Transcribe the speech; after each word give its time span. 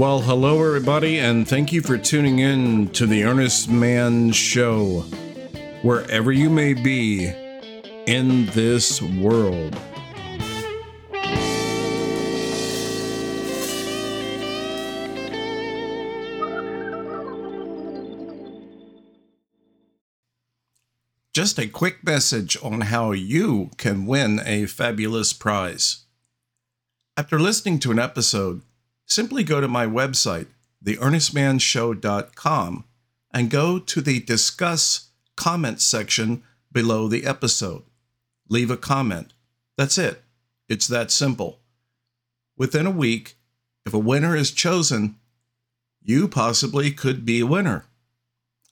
Well, 0.00 0.20
hello, 0.22 0.64
everybody, 0.64 1.18
and 1.18 1.46
thank 1.46 1.74
you 1.74 1.82
for 1.82 1.98
tuning 1.98 2.38
in 2.38 2.88
to 2.92 3.04
the 3.04 3.24
Earnest 3.24 3.68
Mann 3.68 4.32
Show, 4.32 5.00
wherever 5.82 6.32
you 6.32 6.48
may 6.48 6.72
be 6.72 7.26
in 8.06 8.46
this 8.46 9.02
world. 9.02 9.78
Just 21.34 21.58
a 21.58 21.68
quick 21.68 22.02
message 22.02 22.56
on 22.62 22.80
how 22.80 23.12
you 23.12 23.70
can 23.76 24.06
win 24.06 24.40
a 24.46 24.64
fabulous 24.64 25.34
prize. 25.34 26.06
After 27.18 27.38
listening 27.38 27.78
to 27.80 27.90
an 27.90 27.98
episode, 27.98 28.62
simply 29.10 29.44
go 29.44 29.60
to 29.60 29.68
my 29.68 29.86
website, 29.86 30.46
theearnestmannshow.com, 30.84 32.84
and 33.32 33.50
go 33.50 33.78
to 33.78 34.00
the 34.00 34.20
Discuss 34.20 35.10
Comment 35.36 35.80
section 35.80 36.42
below 36.72 37.08
the 37.08 37.24
episode. 37.24 37.82
Leave 38.48 38.70
a 38.70 38.76
comment. 38.76 39.32
That's 39.76 39.98
it. 39.98 40.22
It's 40.68 40.86
that 40.88 41.10
simple. 41.10 41.60
Within 42.56 42.86
a 42.86 42.90
week, 42.90 43.36
if 43.86 43.94
a 43.94 43.98
winner 43.98 44.36
is 44.36 44.50
chosen, 44.50 45.16
you 46.02 46.28
possibly 46.28 46.90
could 46.90 47.24
be 47.24 47.40
a 47.40 47.46
winner 47.46 47.86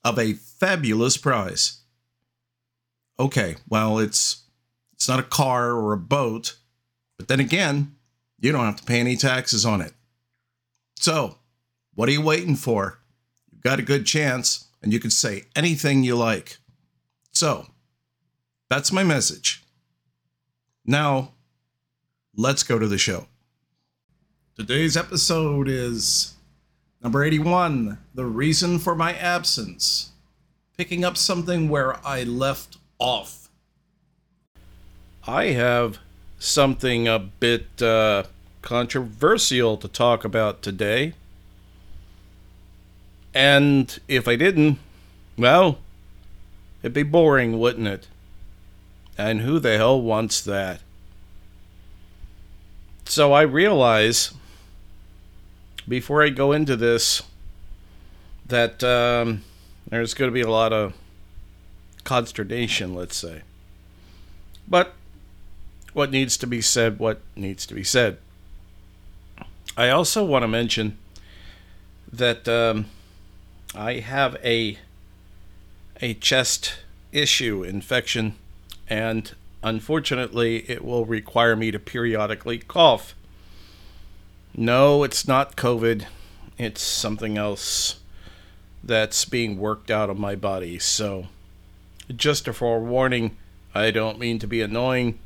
of 0.04 0.18
a 0.18 0.34
fabulous 0.34 1.16
prize. 1.16 1.80
Okay, 3.18 3.56
well, 3.68 3.98
it's 3.98 4.44
it's 4.92 5.08
not 5.08 5.20
a 5.20 5.24
car 5.24 5.72
or 5.72 5.92
a 5.92 5.98
boat, 5.98 6.56
but 7.16 7.28
then 7.28 7.40
again, 7.40 7.96
you 8.38 8.52
don't 8.52 8.64
have 8.64 8.76
to 8.76 8.84
pay 8.84 9.00
any 9.00 9.16
taxes 9.16 9.64
on 9.64 9.80
it. 9.80 9.92
So, 11.00 11.36
what 11.94 12.08
are 12.08 12.12
you 12.12 12.20
waiting 12.20 12.56
for? 12.56 12.98
You've 13.52 13.62
got 13.62 13.78
a 13.78 13.82
good 13.82 14.04
chance, 14.04 14.66
and 14.82 14.92
you 14.92 14.98
can 14.98 15.10
say 15.10 15.44
anything 15.54 16.02
you 16.02 16.16
like. 16.16 16.56
So, 17.30 17.66
that's 18.68 18.90
my 18.90 19.04
message. 19.04 19.62
Now, 20.84 21.34
let's 22.36 22.64
go 22.64 22.80
to 22.80 22.88
the 22.88 22.98
show. 22.98 23.28
Today's 24.56 24.96
episode 24.96 25.68
is 25.68 26.34
number 27.00 27.22
81 27.22 27.98
The 28.14 28.26
Reason 28.26 28.80
for 28.80 28.96
My 28.96 29.14
Absence. 29.14 30.10
Picking 30.76 31.04
up 31.04 31.16
something 31.16 31.68
where 31.68 32.04
I 32.04 32.24
left 32.24 32.76
off. 32.98 33.50
I 35.28 35.46
have 35.46 35.98
something 36.40 37.06
a 37.06 37.20
bit 37.20 37.80
uh, 37.80 38.24
controversial 38.68 39.78
to 39.78 39.88
talk 39.88 40.26
about 40.26 40.60
today. 40.60 41.14
And 43.32 43.98
if 44.08 44.28
I 44.28 44.36
didn't, 44.36 44.78
well, 45.38 45.78
it'd 46.82 46.92
be 46.92 47.02
boring, 47.02 47.58
wouldn't 47.58 47.88
it? 47.88 48.08
And 49.16 49.40
who 49.40 49.58
the 49.58 49.78
hell 49.78 49.98
wants 49.98 50.42
that? 50.42 50.82
So 53.06 53.32
I 53.32 53.40
realize 53.40 54.34
before 55.88 56.22
I 56.22 56.28
go 56.28 56.52
into 56.52 56.76
this 56.76 57.22
that 58.48 58.84
um, 58.84 59.44
there's 59.88 60.12
going 60.12 60.30
to 60.30 60.34
be 60.34 60.42
a 60.42 60.50
lot 60.50 60.74
of 60.74 60.92
consternation, 62.04 62.94
let's 62.94 63.16
say. 63.16 63.40
But 64.68 64.92
what 65.94 66.10
needs 66.10 66.36
to 66.36 66.46
be 66.46 66.60
said, 66.60 66.98
what 66.98 67.22
needs 67.34 67.64
to 67.64 67.74
be 67.74 67.82
said. 67.82 68.18
I 69.78 69.90
also 69.90 70.24
want 70.24 70.42
to 70.42 70.48
mention 70.48 70.98
that 72.12 72.48
um, 72.48 72.86
I 73.76 74.00
have 74.00 74.34
a 74.42 74.76
a 76.00 76.14
chest 76.14 76.80
issue 77.12 77.62
infection, 77.62 78.34
and 78.88 79.32
unfortunately, 79.62 80.68
it 80.68 80.84
will 80.84 81.04
require 81.04 81.54
me 81.54 81.70
to 81.70 81.78
periodically 81.78 82.58
cough. 82.58 83.14
No, 84.52 85.04
it's 85.04 85.28
not 85.28 85.54
COVID. 85.54 86.06
It's 86.58 86.82
something 86.82 87.38
else 87.38 88.00
that's 88.82 89.24
being 89.26 89.58
worked 89.58 89.92
out 89.92 90.10
of 90.10 90.18
my 90.18 90.34
body. 90.34 90.80
So, 90.80 91.28
just 92.16 92.48
a 92.48 92.52
forewarning. 92.52 93.36
I 93.76 93.92
don't 93.92 94.18
mean 94.18 94.40
to 94.40 94.48
be 94.48 94.60
annoying, 94.60 95.20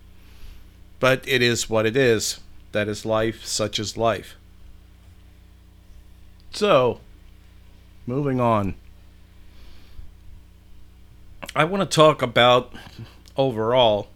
but 1.00 1.26
it 1.26 1.40
is 1.40 1.70
what 1.70 1.86
it 1.86 1.96
is. 1.96 2.38
That 2.72 2.86
is 2.86 3.06
life, 3.06 3.46
such 3.46 3.78
is 3.78 3.96
life. 3.96 4.36
So, 6.54 7.00
moving 8.06 8.38
on. 8.38 8.74
I 11.56 11.64
want 11.64 11.88
to 11.88 11.94
talk 11.94 12.20
about 12.20 12.74
overall 13.38 14.08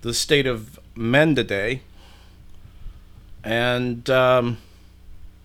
the 0.00 0.14
state 0.14 0.46
of 0.46 0.80
men 0.94 1.34
today 1.34 1.82
and 3.42 4.08
um, 4.08 4.56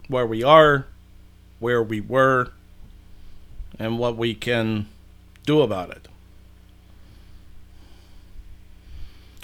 where 0.07 0.25
we 0.25 0.41
are, 0.41 0.87
where 1.59 1.83
we 1.83 1.99
were, 1.99 2.53
and 3.77 3.99
what 3.99 4.15
we 4.15 4.33
can 4.33 4.87
do 5.45 5.61
about 5.61 5.89
it. 5.89 6.07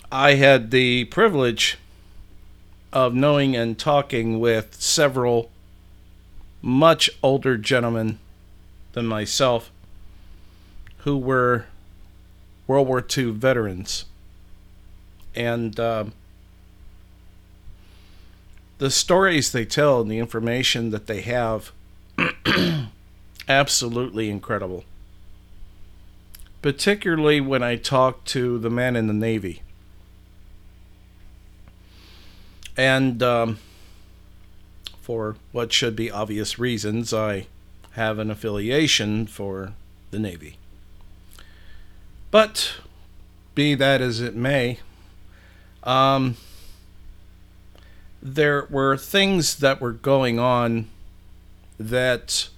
I 0.10 0.36
had 0.36 0.72
the 0.72 1.04
privilege 1.06 1.78
of 2.94 3.14
knowing 3.14 3.58
and 3.58 3.78
talking 3.78 4.40
with 4.40 4.76
several 4.82 5.52
much 6.62 7.10
older 7.22 7.58
gentlemen 7.58 8.20
than 8.94 9.06
myself 9.06 9.72
who 11.00 11.18
were 11.18 11.66
World 12.68 12.88
War 12.88 13.06
II 13.16 13.32
veterans. 13.32 14.06
And 15.36 15.80
uh, 15.80 16.06
the 18.78 18.90
stories 18.90 19.52
they 19.52 19.66
tell 19.66 20.02
and 20.02 20.10
the 20.10 20.18
information 20.18 20.90
that 20.90 21.08
they 21.08 21.22
have, 21.22 21.72
absolutely 23.48 24.30
incredible. 24.30 24.84
Particularly 26.62 27.40
when 27.40 27.62
I 27.62 27.76
talk 27.76 28.26
to 28.26 28.58
the 28.58 28.70
men 28.70 28.96
in 28.96 29.08
the 29.08 29.14
Navy. 29.14 29.62
And 32.76 33.22
um, 33.22 33.60
for 35.06 35.36
what 35.52 35.72
should 35.72 35.96
be 35.96 36.10
obvious 36.10 36.58
reasons, 36.58 37.14
I 37.14 37.46
have 37.92 38.18
an 38.18 38.32
affiliation 38.32 39.28
for 39.28 39.74
the 40.10 40.18
Navy. 40.18 40.58
But 42.32 42.78
be 43.54 43.76
that 43.76 44.02
as 44.02 44.20
it 44.20 44.36
may, 44.36 44.80
um, 45.84 46.38
there 48.20 48.66
were 48.72 48.98
things 48.98 49.58
that 49.58 49.80
were 49.80 49.92
going 49.92 50.40
on 50.40 50.88
that, 51.80 52.50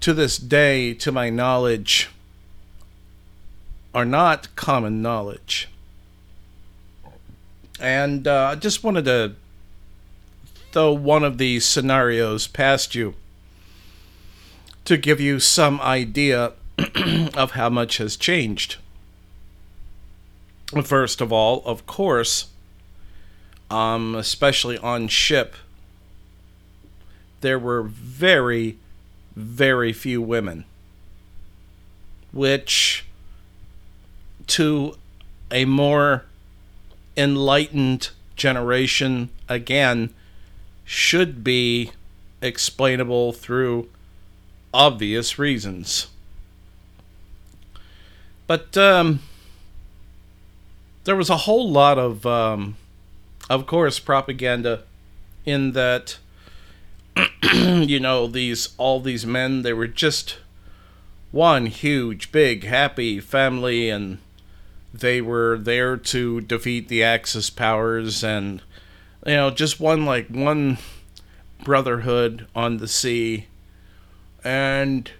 to 0.00 0.12
this 0.12 0.36
day, 0.36 0.94
to 0.94 1.12
my 1.12 1.30
knowledge, 1.30 2.10
are 3.94 4.04
not 4.04 4.48
common 4.56 5.00
knowledge. 5.00 5.68
And 7.78 8.26
uh, 8.26 8.46
I 8.46 8.56
just 8.56 8.82
wanted 8.82 9.04
to 9.04 9.36
throw 10.72 10.92
one 10.92 11.24
of 11.24 11.38
these 11.38 11.64
scenarios 11.64 12.46
past 12.46 12.94
you 12.94 13.14
to 14.84 14.96
give 14.96 15.20
you 15.20 15.40
some 15.40 15.80
idea 15.80 16.52
of 17.34 17.52
how 17.52 17.68
much 17.68 17.98
has 17.98 18.16
changed. 18.16 18.76
First 20.82 21.20
of 21.20 21.32
all, 21.32 21.62
of 21.64 21.86
course, 21.86 22.48
um, 23.70 24.14
especially 24.14 24.78
on 24.78 25.08
ship, 25.08 25.54
there 27.40 27.58
were 27.58 27.82
very, 27.82 28.78
very 29.34 29.92
few 29.92 30.22
women, 30.22 30.64
which 32.32 33.04
to 34.46 34.96
a 35.50 35.64
more 35.64 36.24
enlightened 37.16 38.10
generation, 38.36 39.30
again, 39.48 40.12
should 40.90 41.44
be 41.44 41.92
explainable 42.42 43.32
through 43.32 43.88
obvious 44.74 45.38
reasons. 45.38 46.08
But 48.48 48.76
um, 48.76 49.20
there 51.04 51.14
was 51.14 51.30
a 51.30 51.46
whole 51.46 51.70
lot 51.70 51.96
of, 51.96 52.26
um, 52.26 52.76
of 53.48 53.68
course, 53.68 54.00
propaganda 54.00 54.82
in 55.46 55.74
that, 55.74 56.18
you 57.52 58.00
know, 58.00 58.26
these 58.26 58.70
all 58.76 58.98
these 58.98 59.24
men 59.24 59.62
they 59.62 59.72
were 59.72 59.86
just 59.86 60.38
one 61.30 61.66
huge, 61.66 62.32
big, 62.32 62.64
happy 62.64 63.20
family, 63.20 63.88
and 63.88 64.18
they 64.92 65.20
were 65.20 65.56
there 65.56 65.96
to 65.96 66.40
defeat 66.40 66.88
the 66.88 67.04
Axis 67.04 67.48
powers, 67.48 68.24
and 68.24 68.60
you 69.26 69.34
know, 69.34 69.50
just 69.50 69.80
one 69.80 70.04
like 70.04 70.28
one 70.28 70.78
brotherhood 71.64 72.46
on 72.54 72.78
the 72.78 72.88
sea, 72.88 73.46
and 74.42 75.10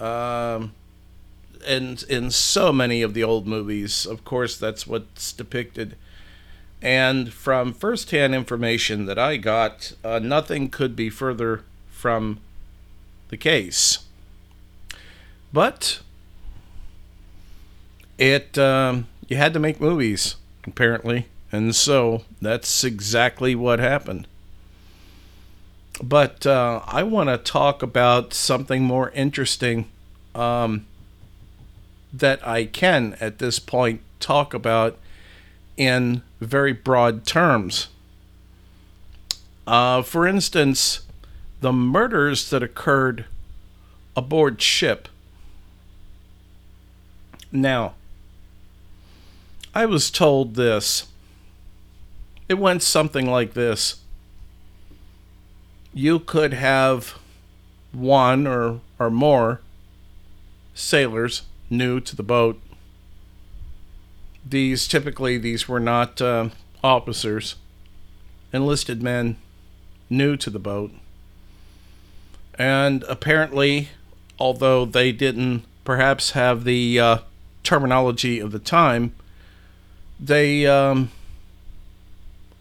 um, 0.00 0.72
in 1.66 1.98
in 2.08 2.30
so 2.30 2.72
many 2.72 3.02
of 3.02 3.14
the 3.14 3.22
old 3.22 3.46
movies, 3.46 4.06
of 4.06 4.24
course, 4.24 4.56
that's 4.56 4.86
what's 4.86 5.32
depicted. 5.32 5.96
And 6.82 7.32
from 7.32 7.72
firsthand 7.72 8.34
information 8.34 9.06
that 9.06 9.18
I 9.18 9.38
got, 9.38 9.92
uh, 10.04 10.18
nothing 10.18 10.68
could 10.68 10.94
be 10.94 11.08
further 11.08 11.64
from 11.90 12.40
the 13.28 13.38
case. 13.38 14.00
But 15.52 16.00
it 18.18 18.58
um, 18.58 19.06
you 19.28 19.36
had 19.36 19.54
to 19.54 19.60
make 19.60 19.80
movies 19.80 20.36
apparently, 20.66 21.26
and 21.54 21.74
so 21.74 22.22
that's 22.42 22.82
exactly 22.82 23.54
what 23.54 23.78
happened. 23.78 24.26
But 26.02 26.44
uh, 26.44 26.82
I 26.84 27.04
want 27.04 27.28
to 27.28 27.38
talk 27.38 27.80
about 27.80 28.34
something 28.34 28.82
more 28.82 29.10
interesting 29.10 29.88
um, 30.34 30.84
that 32.12 32.44
I 32.44 32.64
can 32.64 33.16
at 33.20 33.38
this 33.38 33.60
point 33.60 34.00
talk 34.18 34.52
about 34.52 34.98
in 35.76 36.22
very 36.40 36.72
broad 36.72 37.24
terms. 37.24 37.86
Uh, 39.64 40.02
for 40.02 40.26
instance, 40.26 41.06
the 41.60 41.72
murders 41.72 42.50
that 42.50 42.64
occurred 42.64 43.26
aboard 44.16 44.60
ship. 44.60 45.08
Now, 47.52 47.94
I 49.72 49.86
was 49.86 50.10
told 50.10 50.56
this. 50.56 51.06
It 52.48 52.54
went 52.54 52.82
something 52.82 53.30
like 53.30 53.54
this. 53.54 53.96
You 55.92 56.18
could 56.18 56.52
have 56.52 57.18
one 57.92 58.46
or, 58.46 58.80
or 58.98 59.10
more 59.10 59.60
sailors 60.74 61.42
new 61.70 62.00
to 62.00 62.16
the 62.16 62.22
boat. 62.22 62.60
These 64.46 64.86
typically 64.86 65.38
these 65.38 65.68
were 65.68 65.80
not 65.80 66.20
uh, 66.20 66.50
officers, 66.82 67.56
enlisted 68.52 69.02
men 69.02 69.36
new 70.10 70.36
to 70.36 70.50
the 70.50 70.58
boat, 70.58 70.92
and 72.58 73.02
apparently, 73.04 73.88
although 74.38 74.84
they 74.84 75.12
didn't 75.12 75.64
perhaps 75.84 76.32
have 76.32 76.64
the 76.64 77.00
uh, 77.00 77.18
terminology 77.62 78.38
of 78.38 78.52
the 78.52 78.58
time, 78.58 79.14
they 80.20 80.66
um, 80.66 81.10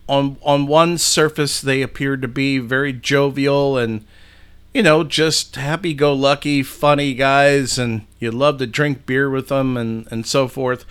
on 0.07 0.37
on 0.41 0.67
one 0.67 0.97
surface 0.97 1.61
they 1.61 1.81
appeared 1.81 2.21
to 2.21 2.27
be 2.27 2.59
very 2.59 2.91
jovial 2.91 3.77
and 3.77 4.05
you 4.73 4.83
know 4.83 5.03
just 5.03 5.55
happy-go-lucky 5.55 6.61
funny 6.63 7.13
guys 7.13 7.77
and 7.77 8.05
you 8.19 8.31
love 8.31 8.57
to 8.57 8.67
drink 8.67 9.05
beer 9.05 9.29
with 9.29 9.47
them 9.47 9.77
and 9.77 10.07
and 10.11 10.25
so 10.27 10.47
forth 10.47 10.85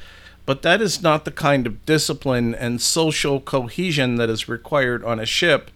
but 0.45 0.63
that 0.63 0.81
is 0.81 1.03
not 1.03 1.25
the 1.25 1.31
kind 1.31 1.67
of 1.67 1.85
discipline 1.87 2.55
and 2.55 2.81
social 2.81 3.41
cohesion 3.41 4.17
that 4.17 4.29
is 4.29 4.49
required 4.49 5.05
on 5.05 5.21
a 5.21 5.27
ship. 5.27 5.71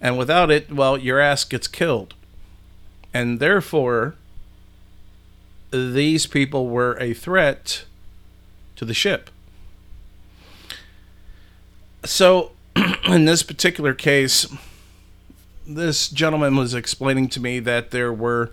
And 0.00 0.18
without 0.18 0.50
it, 0.50 0.70
well, 0.72 0.98
your 0.98 1.18
ass 1.18 1.44
gets 1.44 1.66
killed. 1.66 2.14
And 3.14 3.40
therefore, 3.40 4.14
these 5.70 6.26
people 6.26 6.68
were 6.68 6.98
a 7.00 7.14
threat 7.14 7.84
to 8.76 8.84
the 8.84 8.94
ship. 8.94 9.30
So, 12.04 12.52
in 13.06 13.24
this 13.24 13.42
particular 13.42 13.94
case, 13.94 14.46
this 15.66 16.08
gentleman 16.08 16.56
was 16.56 16.74
explaining 16.74 17.28
to 17.30 17.40
me 17.40 17.58
that 17.60 17.90
there 17.90 18.12
were 18.12 18.52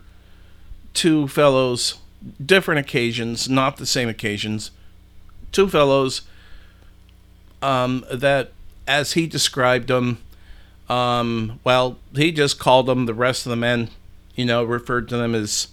two 0.94 1.27
fellows, 1.27 2.00
different 2.44 2.80
occasions, 2.80 3.50
not 3.50 3.77
the 3.77 3.86
same 3.86 4.10
occasions, 4.10 4.71
two 5.51 5.68
fellows 5.68 6.21
um, 7.62 8.06
that, 8.12 8.51
as 8.88 9.13
he 9.13 9.27
described 9.27 9.88
them, 9.88 10.19
um, 10.89 11.60
well, 11.63 11.98
he 12.15 12.31
just 12.31 12.60
called 12.60 12.88
them, 12.88 13.06
the 13.06 13.13
rest 13.13 13.45
of 13.45 13.50
the 13.51 13.56
men, 13.56 13.89
you 14.36 14.45
know, 14.45 14.63
referred 14.63 15.07
to 15.10 15.18
them 15.18 15.36
as 15.36 15.68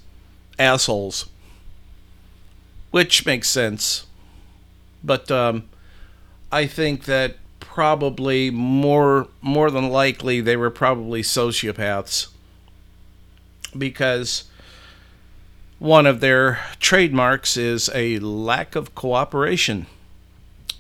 assholes, 0.59 1.27
which 2.91 3.25
makes 3.25 3.49
sense. 3.49 4.07
But 5.03 5.31
um, 5.31 5.69
I 6.53 6.67
think 6.67 7.05
that 7.05 7.37
probably 7.77 8.51
more 8.51 9.29
more 9.43 9.71
than 9.71 9.91
likely 9.91 10.41
they 10.41 10.57
were 10.57 10.71
probably 10.71 11.21
sociopaths 11.21 12.29
because 13.77 14.45
one 15.79 16.07
of 16.07 16.21
their 16.21 16.59
trademarks 16.81 17.55
is 17.59 17.91
a 17.95 18.19
lack 18.21 18.77
of 18.77 18.95
cooperation. 18.95 19.85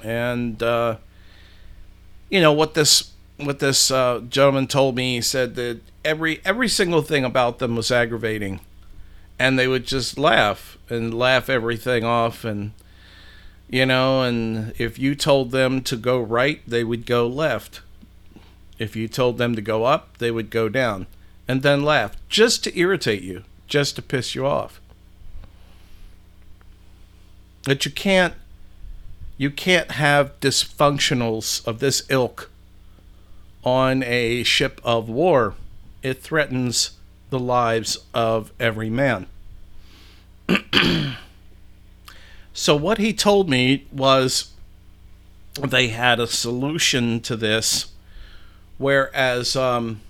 And 0.02 0.62
uh, 0.62 0.96
you 2.30 2.40
know 2.40 2.54
what 2.54 2.72
this 2.72 3.12
what 3.36 3.58
this 3.58 3.90
uh, 3.90 4.22
gentleman 4.30 4.66
told 4.66 4.96
me. 4.96 5.16
He 5.16 5.20
said 5.20 5.54
that 5.56 5.80
every 6.02 6.40
every 6.46 6.70
single 6.70 7.02
thing 7.02 7.26
about 7.26 7.58
them 7.58 7.76
was 7.76 7.90
aggravating, 7.90 8.60
and 9.38 9.58
they 9.58 9.68
would 9.68 9.84
just 9.84 10.16
laugh 10.16 10.78
and 10.88 11.12
laugh 11.12 11.50
everything 11.50 12.04
off. 12.04 12.42
And 12.42 12.72
you 13.68 13.86
know, 13.86 14.22
and 14.22 14.72
if 14.78 14.98
you 14.98 15.14
told 15.14 15.50
them 15.50 15.82
to 15.82 15.96
go 15.96 16.20
right, 16.20 16.60
they 16.66 16.84
would 16.84 17.06
go 17.06 17.26
left. 17.26 17.80
If 18.78 18.94
you 18.94 19.08
told 19.08 19.38
them 19.38 19.56
to 19.56 19.62
go 19.62 19.84
up, 19.84 20.18
they 20.18 20.30
would 20.30 20.50
go 20.50 20.68
down, 20.68 21.06
and 21.48 21.62
then 21.62 21.82
laugh 21.82 22.16
just 22.28 22.62
to 22.64 22.78
irritate 22.78 23.22
you, 23.22 23.44
just 23.66 23.96
to 23.96 24.02
piss 24.02 24.34
you 24.34 24.46
off 24.46 24.80
that 27.66 27.84
you 27.84 27.90
can't 27.90 28.34
you 29.36 29.50
can't 29.50 29.90
have 29.92 30.40
dysfunctionals 30.40 31.66
of 31.66 31.78
this 31.78 32.02
ilk 32.08 32.50
on 33.62 34.02
a 34.02 34.42
ship 34.44 34.80
of 34.82 35.10
war. 35.10 35.54
It 36.02 36.22
threatens 36.22 36.92
the 37.28 37.38
lives 37.38 37.98
of 38.14 38.50
every 38.58 38.88
man. 38.88 39.26
so, 42.58 42.74
what 42.74 42.96
he 42.96 43.12
told 43.12 43.50
me 43.50 43.84
was 43.92 44.52
they 45.60 45.88
had 45.88 46.18
a 46.18 46.26
solution 46.26 47.20
to 47.20 47.36
this, 47.36 47.92
whereas 48.78 49.54
um, 49.54 50.00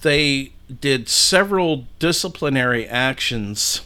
they 0.00 0.52
did 0.80 1.10
several 1.10 1.84
disciplinary 1.98 2.88
actions, 2.88 3.82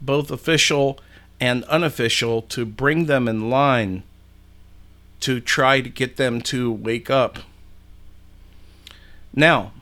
both 0.00 0.30
official 0.30 0.98
and 1.38 1.64
unofficial 1.64 2.40
to 2.40 2.64
bring 2.64 3.04
them 3.04 3.28
in 3.28 3.50
line 3.50 4.02
to 5.20 5.38
try 5.38 5.82
to 5.82 5.90
get 5.90 6.16
them 6.16 6.40
to 6.40 6.72
wake 6.72 7.10
up. 7.10 7.40
Now, 9.34 9.72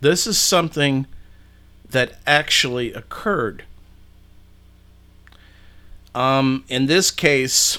this 0.00 0.26
is 0.26 0.38
something 0.38 1.06
that 1.86 2.14
actually 2.26 2.94
occurred. 2.94 3.64
Um, 6.16 6.64
in 6.68 6.86
this 6.86 7.10
case, 7.10 7.78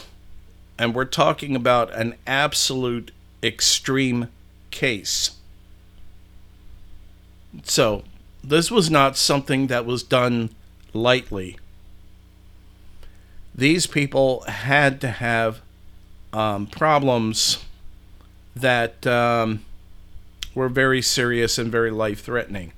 and 0.78 0.94
we're 0.94 1.06
talking 1.06 1.56
about 1.56 1.94
an 1.94 2.16
absolute 2.26 3.12
extreme 3.44 4.30
case. 4.72 5.32
So, 7.64 8.04
this 8.44 8.70
was 8.70 8.90
not 8.90 9.18
something 9.18 9.68
that 9.68 9.86
was 9.86 10.04
done 10.04 10.52
lightly 10.94 11.58
these 13.58 13.88
people 13.88 14.42
had 14.42 15.02
to 15.02 15.10
have 15.10 15.62
um, 16.32 16.68
problems 16.68 17.66
that 18.56 19.06
um, 19.08 19.66
were 20.54 20.70
very 20.70 21.02
serious 21.02 21.58
and 21.58 21.72
very 21.72 21.90
life 21.90 22.22
threatening. 22.22 22.72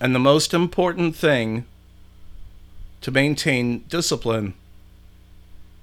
And 0.00 0.14
the 0.14 0.20
most 0.20 0.52
important 0.52 1.16
thing 1.16 1.64
to 3.00 3.10
maintain 3.10 3.84
discipline, 3.88 4.54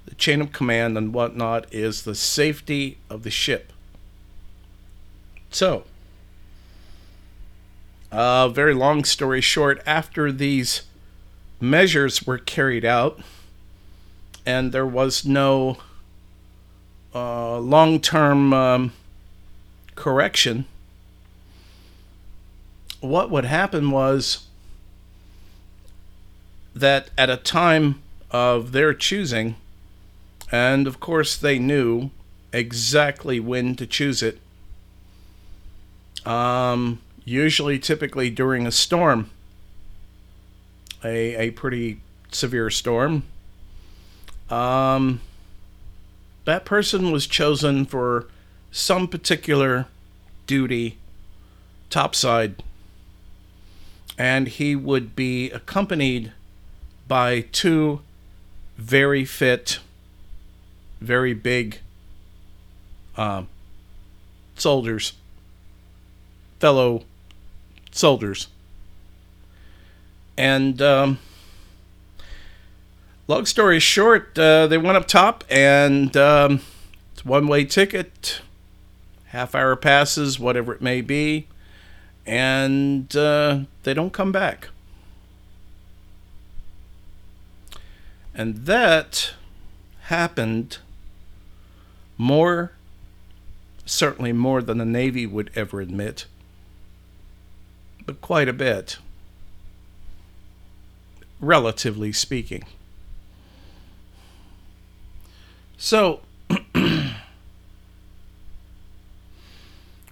the 0.06 0.16
chain 0.16 0.42
of 0.42 0.52
command, 0.52 0.98
and 0.98 1.14
whatnot 1.14 1.74
is 1.74 2.04
the 2.04 2.16
safety 2.16 2.98
of 3.10 3.24
the 3.24 3.32
ship. 3.32 3.72
So, 5.50 5.86
uh, 8.12 8.50
very 8.50 8.74
long 8.74 9.04
story 9.04 9.42
short, 9.42 9.82
after 9.86 10.32
these 10.32 10.84
measures 11.60 12.26
were 12.26 12.38
carried 12.38 12.86
out, 12.86 13.20
and 14.46 14.72
there 14.72 14.86
was 14.86 15.26
no 15.26 15.78
uh, 17.14 17.58
long 17.60 18.00
term 18.00 18.54
um, 18.54 18.94
correction, 19.96 20.66
what 23.00 23.30
would 23.30 23.46
happen 23.46 23.92
was 23.92 24.45
that 26.76 27.10
at 27.18 27.30
a 27.30 27.38
time 27.38 28.02
of 28.32 28.72
their 28.74 28.94
choosing, 28.94 29.56
and 30.52 30.86
of 30.88 31.00
course 31.00 31.38
they 31.38 31.58
knew 31.58 32.12
exactly 32.52 33.40
when 33.40 33.76
to 33.76 33.88
choose 33.88 34.22
it, 34.22 34.40
Um, 36.26 37.00
usually, 37.24 37.78
typically 37.78 38.30
during 38.30 38.66
a 38.66 38.72
storm, 38.72 39.30
a, 41.04 41.36
a 41.36 41.52
pretty 41.52 42.00
severe 42.32 42.70
storm. 42.72 43.24
Um, 44.50 45.22
that 46.46 46.66
person 46.66 47.12
was 47.12 47.28
chosen 47.28 47.86
for 47.86 48.28
some 48.72 49.08
particular 49.08 49.86
duty 50.48 50.98
topside, 51.90 52.64
and 54.18 54.48
he 54.48 54.76
would 54.76 55.16
be 55.16 55.52
accompanied 55.52 56.32
by 57.08 57.42
two 57.52 58.02
very 58.78 59.26
fit, 59.26 59.80
very 61.00 61.34
big 61.34 61.80
um, 63.18 63.48
soldiers, 64.56 65.14
fellow 66.60 67.04
soldiers. 67.92 68.48
And 70.38 70.82
um, 70.82 71.20
long 73.28 73.46
story 73.46 73.80
short, 73.80 74.38
uh, 74.38 74.68
they 74.68 74.78
went 74.78 74.98
up 74.98 75.08
top, 75.08 75.44
and 75.50 76.16
um, 76.18 76.62
it's 77.14 77.24
one 77.24 77.48
way 77.48 77.64
ticket, 77.66 78.42
half 79.28 79.56
hour 79.56 79.76
passes, 79.76 80.40
whatever 80.40 80.74
it 80.74 80.82
may 80.82 81.02
be, 81.02 81.48
and 82.26 83.16
uh, 83.16 83.60
they 83.84 83.94
don't 83.94 84.12
come 84.12 84.32
back. 84.32 84.70
And 88.36 88.66
that 88.66 89.34
happened 90.04 90.80
more, 92.18 92.74
certainly 93.86 94.34
more 94.34 94.62
than 94.62 94.78
the 94.78 94.86
Navy 94.86 95.26
would 95.26 95.50
ever 95.56 95.80
admit, 95.80 96.26
but 98.06 98.20
quite 98.20 98.50
a 98.50 98.54
bit, 98.54 98.98
relatively 101.40 102.12
speaking. 102.12 102.66
So, 105.78 106.20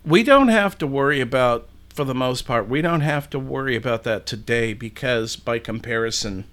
we 0.05 0.23
don't 0.23 0.47
have 0.47 0.77
to 0.77 0.87
worry 0.87 1.19
about, 1.19 1.67
for 1.89 2.05
the 2.05 2.15
most 2.15 2.45
part, 2.45 2.69
we 2.69 2.81
don't 2.81 3.01
have 3.01 3.29
to 3.31 3.39
worry 3.39 3.75
about 3.75 4.03
that 4.03 4.25
today 4.25 4.73
because, 4.73 5.35
by 5.35 5.59
comparison, 5.59 6.45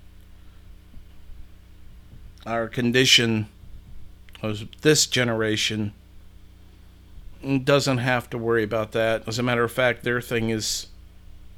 our 2.47 2.69
condition 2.69 3.49
of 4.43 4.69
this 4.81 5.07
generation 5.07 5.93
doesn't 7.65 7.99
have 7.99 8.29
to 8.31 8.39
worry 8.39 8.63
about 8.63 8.93
that. 8.93 9.27
As 9.27 9.39
a 9.39 9.43
matter 9.43 9.65
of 9.65 9.73
fact, 9.73 10.03
their 10.03 10.21
thing 10.21 10.51
is 10.51 10.87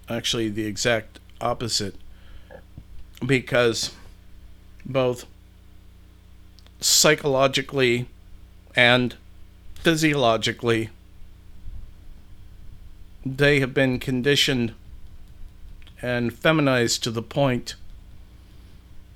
actually 0.08 0.48
the 0.48 0.64
exact 0.66 1.18
opposite 1.40 1.94
because 3.24 3.92
both 4.84 5.26
psychologically 6.80 8.06
and 8.74 9.14
physiologically 9.74 10.90
they 13.24 13.60
have 13.60 13.72
been 13.72 13.98
conditioned 13.98 14.74
and 16.00 16.32
feminized 16.36 17.02
to 17.04 17.10
the 17.10 17.22
point 17.22 17.76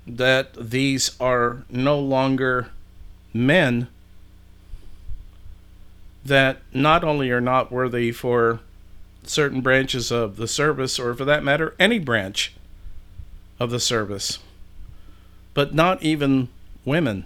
that 0.07 0.55
these 0.71 1.19
are 1.21 1.65
no 1.69 1.99
longer 1.99 2.69
men 3.35 3.89
that 6.25 6.59
not 6.73 7.05
only 7.05 7.31
are 7.31 7.41
not 7.41 7.71
worthy 7.71 8.13
for 8.13 8.61
certain 9.25 9.61
branches 9.61 10.11
of 10.11 10.37
the 10.37 10.49
service, 10.49 10.99
or 10.99 11.15
for 11.15 11.25
that 11.25 11.45
matter, 11.45 11.75
any 11.79 11.99
branch 11.99 12.55
of 13.59 13.71
the 13.71 13.81
service, 13.81 14.39
but 15.55 15.75
not 15.75 16.03
even 16.03 16.49
women. 16.85 17.25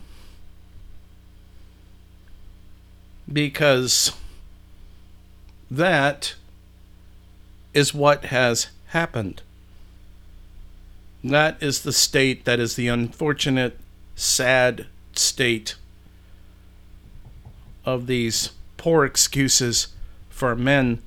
Because 3.30 4.12
that 5.70 6.34
is 7.72 7.94
what 7.94 8.26
has 8.26 8.68
happened. 8.88 9.42
That 11.22 11.62
is 11.62 11.82
the 11.82 11.92
state, 11.92 12.44
that 12.44 12.58
is 12.58 12.76
the 12.76 12.88
unfortunate, 12.88 13.78
sad 14.16 14.86
state 15.12 15.74
of 17.84 18.06
these 18.06 18.50
poor 18.76 19.04
excuses 19.04 19.88
for 20.30 20.56
men 20.56 21.02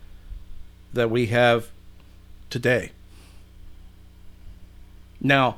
that 0.94 1.10
we 1.10 1.28
have 1.28 1.70
today. 2.50 2.92
Now, 5.20 5.58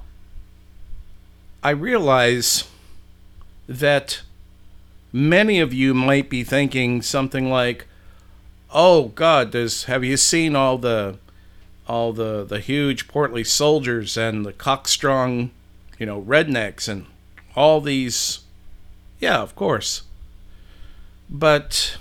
I 1.62 1.72
realize 1.72 2.66
that 3.68 4.22
many 5.12 5.60
of 5.60 5.74
you 5.74 5.94
might 5.94 6.30
be 6.30 6.44
thinking 6.44 7.02
something 7.02 7.50
like, 7.50 7.88
"Oh 8.70 9.10
God, 9.10 9.52
there's 9.52 9.86
have 9.86 10.04
you 10.04 10.16
seen 10.16 10.56
all 10.56 10.78
the 10.78 11.18
all 11.88 12.14
the 12.14 12.44
the 12.44 12.60
huge 12.60 13.08
portly 13.08 13.44
soldiers 13.44 14.18
and 14.18 14.46
the 14.46 14.54
cockstrong, 14.54 15.50
you 16.00 16.06
know, 16.06 16.22
rednecks 16.22 16.88
and 16.88 17.06
all 17.56 17.82
these 17.82 18.40
yeah, 19.20 19.42
of 19.42 19.56
course. 19.56 20.04
But 21.30 21.98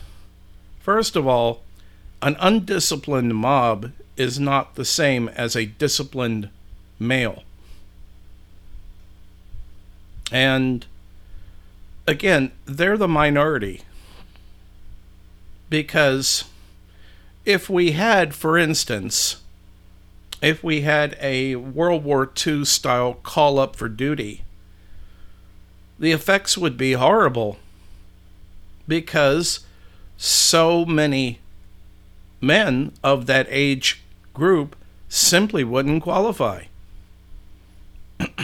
first 0.81 1.17
of 1.17 1.26
all, 1.26 1.62
an 2.21 2.37
undisciplined 2.41 3.35
mob 3.35 3.93
is 4.17 4.38
not 4.38 4.75
the 4.75 4.85
same 4.85 5.29
as 5.29 5.57
a 5.57 5.67
disciplined 5.67 6.49
male. 6.99 7.43
And 10.31 10.87
again, 12.07 12.53
they're 12.64 12.97
the 12.97 13.09
minority. 13.09 13.83
Because 15.71 16.45
if 17.45 17.69
we 17.69 17.93
had, 17.93 18.35
for 18.35 18.57
instance, 18.57 19.43
if 20.44 20.62
we 20.62 20.82
had 20.82 21.16
a 21.22 21.56
World 21.56 22.04
War 22.04 22.30
II 22.46 22.66
style 22.66 23.14
call 23.14 23.58
up 23.58 23.74
for 23.76 23.88
duty, 23.88 24.42
the 25.98 26.12
effects 26.12 26.58
would 26.58 26.76
be 26.76 26.92
horrible 26.92 27.56
because 28.86 29.60
so 30.18 30.84
many 30.84 31.38
men 32.42 32.92
of 33.02 33.24
that 33.24 33.46
age 33.48 34.02
group 34.34 34.76
simply 35.08 35.64
wouldn't 35.64 36.02
qualify. 36.02 36.64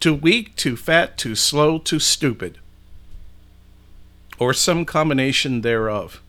too 0.00 0.14
weak, 0.14 0.56
too 0.56 0.76
fat, 0.76 1.18
too 1.18 1.34
slow, 1.34 1.78
too 1.78 1.98
stupid, 1.98 2.58
or 4.38 4.54
some 4.54 4.86
combination 4.86 5.60
thereof. 5.60 6.22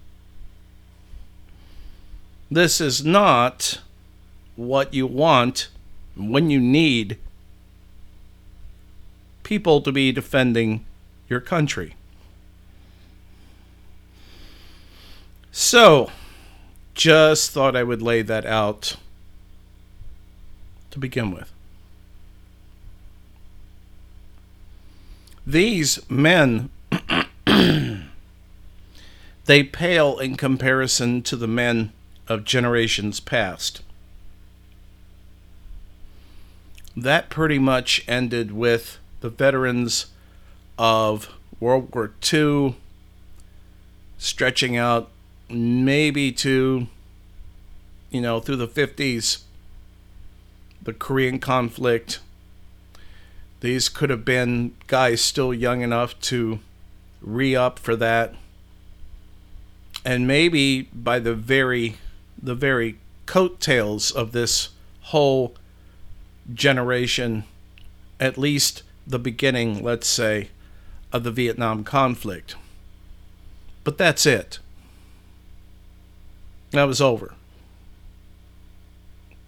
This 2.51 2.81
is 2.81 3.05
not 3.05 3.81
what 4.55 4.93
you 4.93 5.05
want 5.05 5.69
when 6.15 6.49
you 6.49 6.59
need 6.59 7.17
people 9.43 9.81
to 9.81 9.91
be 9.91 10.11
defending 10.11 10.85
your 11.27 11.39
country. 11.39 11.95
So, 15.51 16.11
just 16.95 17.51
thought 17.51 17.75
I 17.75 17.83
would 17.83 18.01
lay 18.01 18.21
that 18.23 18.45
out 18.45 18.95
to 20.91 20.99
begin 20.99 21.31
with. 21.31 21.51
These 25.45 25.99
men 26.09 26.69
they 29.45 29.63
pale 29.63 30.19
in 30.19 30.35
comparison 30.35 31.21
to 31.23 31.35
the 31.35 31.47
men 31.47 31.91
of 32.29 32.45
generations 32.45 33.19
past. 33.19 33.81
That 36.95 37.29
pretty 37.29 37.59
much 37.59 38.03
ended 38.07 38.51
with 38.51 38.99
the 39.21 39.29
veterans 39.29 40.07
of 40.77 41.33
World 41.59 41.93
War 41.93 42.13
II 42.31 42.75
stretching 44.17 44.77
out 44.77 45.09
maybe 45.49 46.31
to, 46.31 46.87
you 48.11 48.21
know, 48.21 48.39
through 48.39 48.57
the 48.57 48.67
50s, 48.67 49.39
the 50.81 50.93
Korean 50.93 51.39
conflict. 51.39 52.19
These 53.61 53.89
could 53.89 54.09
have 54.09 54.23
been 54.23 54.75
guys 54.87 55.21
still 55.21 55.53
young 55.53 55.81
enough 55.81 56.19
to 56.21 56.59
re 57.21 57.55
up 57.55 57.79
for 57.79 57.95
that. 57.95 58.35
And 60.05 60.27
maybe 60.27 60.83
by 60.93 61.19
the 61.19 61.33
very 61.33 61.95
the 62.41 62.55
very 62.55 62.97
coattails 63.25 64.11
of 64.11 64.31
this 64.31 64.69
whole 65.01 65.55
generation, 66.53 67.43
at 68.19 68.37
least 68.37 68.83
the 69.05 69.19
beginning, 69.19 69.83
let's 69.83 70.07
say, 70.07 70.49
of 71.11 71.23
the 71.23 71.31
Vietnam 71.31 71.83
conflict. 71.83 72.55
But 73.83 73.97
that's 73.97 74.25
it. 74.25 74.59
That 76.71 76.83
was 76.83 77.01
over. 77.01 77.33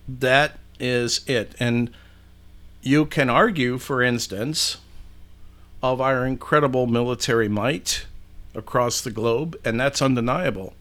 That 0.08 0.58
is 0.80 1.22
it. 1.28 1.54
And 1.60 1.92
you 2.82 3.06
can 3.06 3.30
argue, 3.30 3.78
for 3.78 4.02
instance, 4.02 4.78
of 5.84 6.02
our 6.02 6.26
incredible 6.26 6.88
military 6.88 7.48
might 7.48 8.06
across 8.56 9.02
the 9.02 9.12
globe, 9.12 9.56
and 9.64 9.80
that's 9.80 10.02
undeniable. 10.02 10.74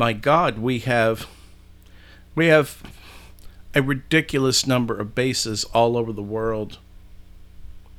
My 0.00 0.14
God, 0.14 0.56
we 0.56 0.78
have 0.78 1.26
we 2.34 2.46
have 2.46 2.82
a 3.74 3.82
ridiculous 3.82 4.66
number 4.66 4.98
of 4.98 5.14
bases 5.14 5.64
all 5.74 5.94
over 5.94 6.10
the 6.10 6.22
world. 6.22 6.78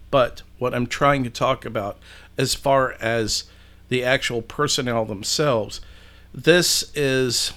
But 0.10 0.42
what 0.58 0.74
I'm 0.74 0.88
trying 0.88 1.24
to 1.26 1.30
talk 1.30 1.64
about 1.64 2.00
as 2.40 2.56
far 2.56 2.94
as 3.00 3.44
the 3.90 4.04
actual 4.04 4.42
personnel 4.42 5.06
themselves, 5.06 5.80
this 6.34 6.92
is 6.96 7.54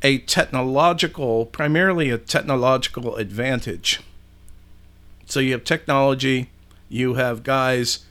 a 0.00 0.18
technological, 0.18 1.44
primarily 1.46 2.10
a 2.10 2.18
technological 2.18 3.16
advantage. 3.16 4.00
So 5.26 5.40
you 5.40 5.50
have 5.50 5.64
technology, 5.64 6.50
you 6.88 7.14
have 7.14 7.42
guys 7.42 8.06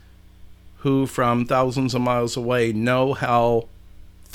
who 0.80 1.06
from 1.06 1.46
thousands 1.46 1.94
of 1.94 2.02
miles 2.02 2.36
away 2.36 2.74
know 2.74 3.14
how 3.14 3.68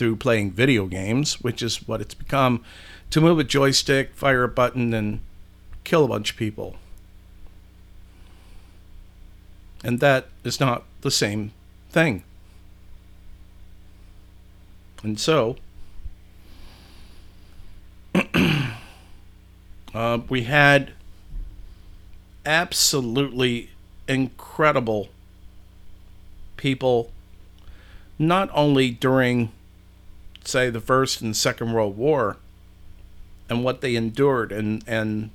through 0.02 0.16
playing 0.16 0.50
video 0.50 0.88
games, 0.88 1.40
which 1.42 1.62
is 1.62 1.88
what 1.88 2.02
it's 2.02 2.16
become, 2.16 2.64
to 3.12 3.22
move 3.22 3.38
a 3.38 3.44
joystick, 3.44 4.16
fire 4.16 4.44
a 4.44 4.48
button, 4.48 4.96
and 4.96 5.20
kill 5.84 6.04
a 6.04 6.08
bunch 6.08 6.32
of 6.32 6.38
people. 6.38 6.76
And 9.84 10.00
that 10.00 10.26
is 10.44 10.60
not 10.60 10.86
the 11.02 11.12
same 11.12 11.52
thing. 11.92 12.24
And 15.04 15.20
so, 15.20 15.58
uh, 19.94 20.18
we 20.28 20.42
had 20.46 20.94
absolutely 22.44 23.70
incredible 24.08 25.10
people, 26.58 27.12
not 28.18 28.50
only 28.56 28.90
during, 28.90 29.52
say, 30.44 30.70
the 30.70 30.82
First 30.82 31.22
and 31.22 31.36
Second 31.36 31.74
World 31.74 31.98
War 31.98 32.38
and 33.50 33.64
what 33.64 33.82
they 33.82 33.96
endured, 33.96 34.52
and, 34.52 34.84
and 34.88 35.30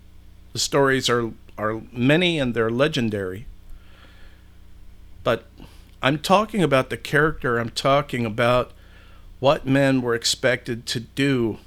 the 0.52 0.58
stories 0.58 1.10
are, 1.10 1.32
are 1.58 1.82
many 1.92 2.38
and 2.38 2.54
they're 2.54 2.70
legendary. 2.70 3.46
But 5.22 5.44
I'm 6.02 6.18
talking 6.18 6.62
about 6.62 6.88
the 6.88 6.96
character, 6.96 7.58
I'm 7.58 7.70
talking 7.70 8.24
about 8.24 8.72
what 9.40 9.66
men 9.66 10.00
were 10.00 10.14
expected 10.14 10.86
to 10.86 11.00
do 11.00 11.58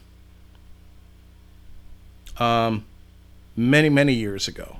um, 2.37 2.85
many, 3.55 3.89
many 3.89 4.13
years 4.13 4.47
ago. 4.47 4.77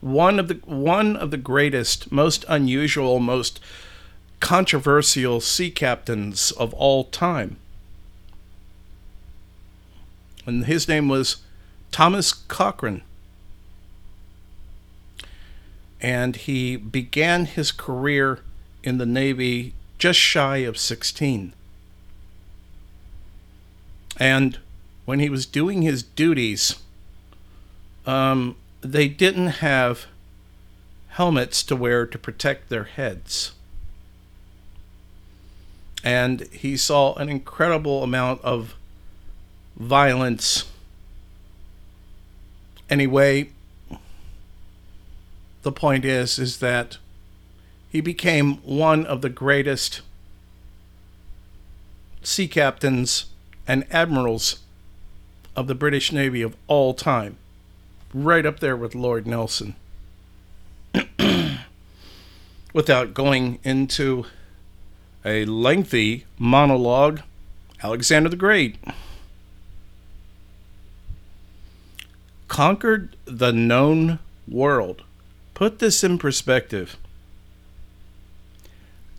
One 0.00 0.38
of 0.38 0.48
the 0.48 0.54
one 0.66 1.16
of 1.16 1.30
the 1.30 1.38
greatest, 1.38 2.12
most 2.12 2.44
unusual, 2.46 3.18
most 3.18 3.58
controversial 4.44 5.40
sea 5.40 5.70
captains 5.70 6.50
of 6.50 6.74
all 6.74 7.04
time. 7.04 7.56
And 10.44 10.66
his 10.66 10.86
name 10.86 11.08
was 11.08 11.38
Thomas 11.90 12.34
Cochrane. 12.34 13.00
And 15.98 16.36
he 16.36 16.76
began 16.76 17.46
his 17.46 17.72
career 17.72 18.40
in 18.82 18.98
the 18.98 19.06
Navy 19.06 19.72
just 19.96 20.20
shy 20.20 20.58
of 20.58 20.76
16. 20.76 21.54
And 24.18 24.58
when 25.06 25.20
he 25.20 25.30
was 25.30 25.46
doing 25.46 25.80
his 25.80 26.02
duties, 26.02 26.76
um, 28.04 28.56
they 28.82 29.08
didn't 29.08 29.62
have 29.64 30.04
helmets 31.08 31.62
to 31.62 31.74
wear 31.74 32.04
to 32.04 32.18
protect 32.18 32.68
their 32.68 32.84
heads. 32.84 33.52
And 36.04 36.42
he 36.52 36.76
saw 36.76 37.14
an 37.14 37.28
incredible 37.28 38.04
amount 38.04 38.42
of 38.44 38.76
violence. 39.76 40.70
Anyway, 42.88 43.50
the 45.62 45.72
point 45.72 46.04
is 46.04 46.38
is 46.38 46.58
that 46.58 46.98
he 47.90 48.00
became 48.00 48.56
one 48.58 49.06
of 49.06 49.22
the 49.22 49.30
greatest 49.30 50.02
sea 52.22 52.48
captains 52.48 53.26
and 53.66 53.86
admirals 53.90 54.58
of 55.56 55.66
the 55.66 55.74
British 55.74 56.12
Navy 56.12 56.42
of 56.42 56.56
all 56.66 56.92
time 56.92 57.36
right 58.12 58.44
up 58.44 58.60
there 58.60 58.76
with 58.76 58.94
Lord 58.94 59.26
Nelson. 59.26 59.74
Without 62.72 63.14
going 63.14 63.58
into 63.64 64.26
a 65.24 65.44
lengthy 65.44 66.26
monologue, 66.38 67.20
Alexander 67.82 68.28
the 68.28 68.36
Great 68.36 68.76
conquered 72.54 73.16
the 73.24 73.52
known 73.52 74.20
world. 74.46 75.02
Put 75.54 75.80
this 75.80 76.04
in 76.04 76.18
perspective. 76.18 76.96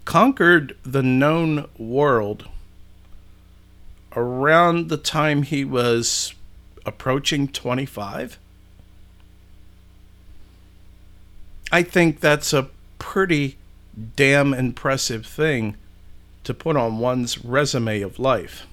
Conquered 0.06 0.78
the 0.84 1.04
known 1.04 1.68
world 1.78 2.48
around 4.16 4.88
the 4.88 4.96
time 4.96 5.44
he 5.44 5.66
was 5.66 6.34
approaching 6.86 7.50
25. 7.50 8.40
I 11.74 11.84
think 11.84 12.22
that's 12.22 12.54
a 12.54 12.70
pretty 13.00 13.58
damn 14.16 14.54
impressive 14.54 15.26
thing 15.26 15.76
to 16.46 16.54
put 16.54 16.78
on 16.78 17.00
one's 17.00 17.44
resume 17.44 18.02
of 18.02 18.18
life. 18.18 18.66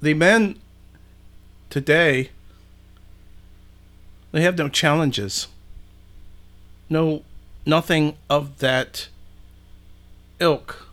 The 0.00 0.14
men 0.14 0.60
today, 1.70 2.30
they 4.32 4.42
have 4.42 4.58
no 4.58 4.68
challenges. 4.68 5.48
No, 6.90 7.22
nothing 7.64 8.16
of 8.28 8.58
that 8.58 9.08
ilk. 10.38 10.88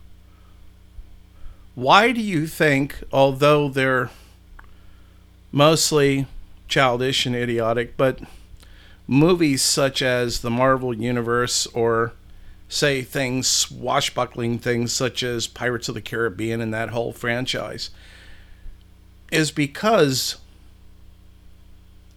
Why 1.76 2.13
do 2.13 2.21
you 2.21 2.47
think, 2.47 3.04
although 3.12 3.67
they're 3.67 4.10
mostly 5.52 6.28
childish 6.69 7.26
and 7.26 7.36
idiotic, 7.36 7.97
but 7.97 8.19
movies 9.12 9.62
such 9.62 10.02
as 10.02 10.39
the 10.39 10.50
Marvel 10.50 10.93
Universe 10.93 11.67
or 11.74 12.13
say 12.69 13.02
things 13.02 13.45
swashbuckling 13.45 14.58
things 14.58 14.93
such 14.93 15.21
as 15.21 15.47
Pirates 15.47 15.89
of 15.89 15.95
the 15.95 16.02
Caribbean 16.02 16.62
and 16.62 16.74
that 16.74 16.91
whole 16.91 17.12
franchise 17.12 17.89
is 19.30 19.52
because 19.52 20.38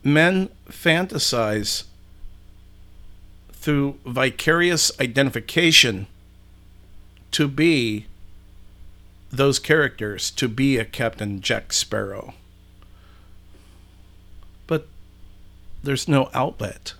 men 0.04 0.48
fantasize 0.68 1.82
through 3.52 3.98
vicarious 4.06 4.92
identification 5.00 6.06
to 7.32 7.48
be 7.48 8.06
those 9.32 9.58
characters, 9.58 10.30
to 10.30 10.46
be 10.46 10.78
a 10.78 10.84
Captain 10.84 11.40
Jack 11.40 11.72
Sparrow. 11.72 12.34
There's 15.84 16.08
no 16.08 16.30
outlet. 16.32 16.94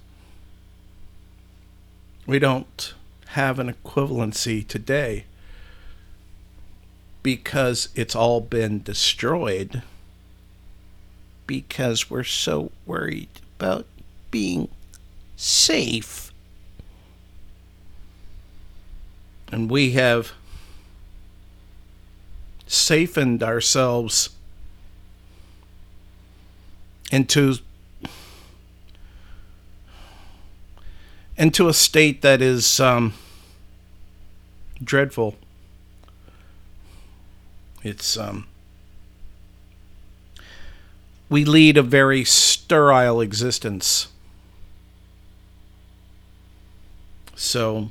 We 2.27 2.39
don't 2.39 2.95
have 3.29 3.59
an 3.59 3.73
equivalency 3.73 4.67
today 4.67 5.25
because 7.23 7.89
it's 7.95 8.15
all 8.15 8.41
been 8.41 8.83
destroyed 8.83 9.83
because 11.47 12.11
we're 12.11 12.25
so 12.25 12.71
worried 12.87 13.29
about 13.59 13.87
being 14.31 14.69
safe. 15.37 16.33
And 19.51 19.71
we 19.71 19.93
have 19.93 20.33
safened 22.67 23.43
ourselves 23.43 24.31
into 27.11 27.59
Into 31.37 31.69
a 31.69 31.75
state 31.75 32.23
that 32.23 32.41
is 32.41 32.79
um, 32.79 33.13
dreadful. 34.83 35.35
It's 37.83 38.17
um, 38.17 38.47
we 41.29 41.45
lead 41.45 41.77
a 41.77 41.83
very 41.83 42.25
sterile 42.25 43.21
existence. 43.21 44.09
So 47.35 47.91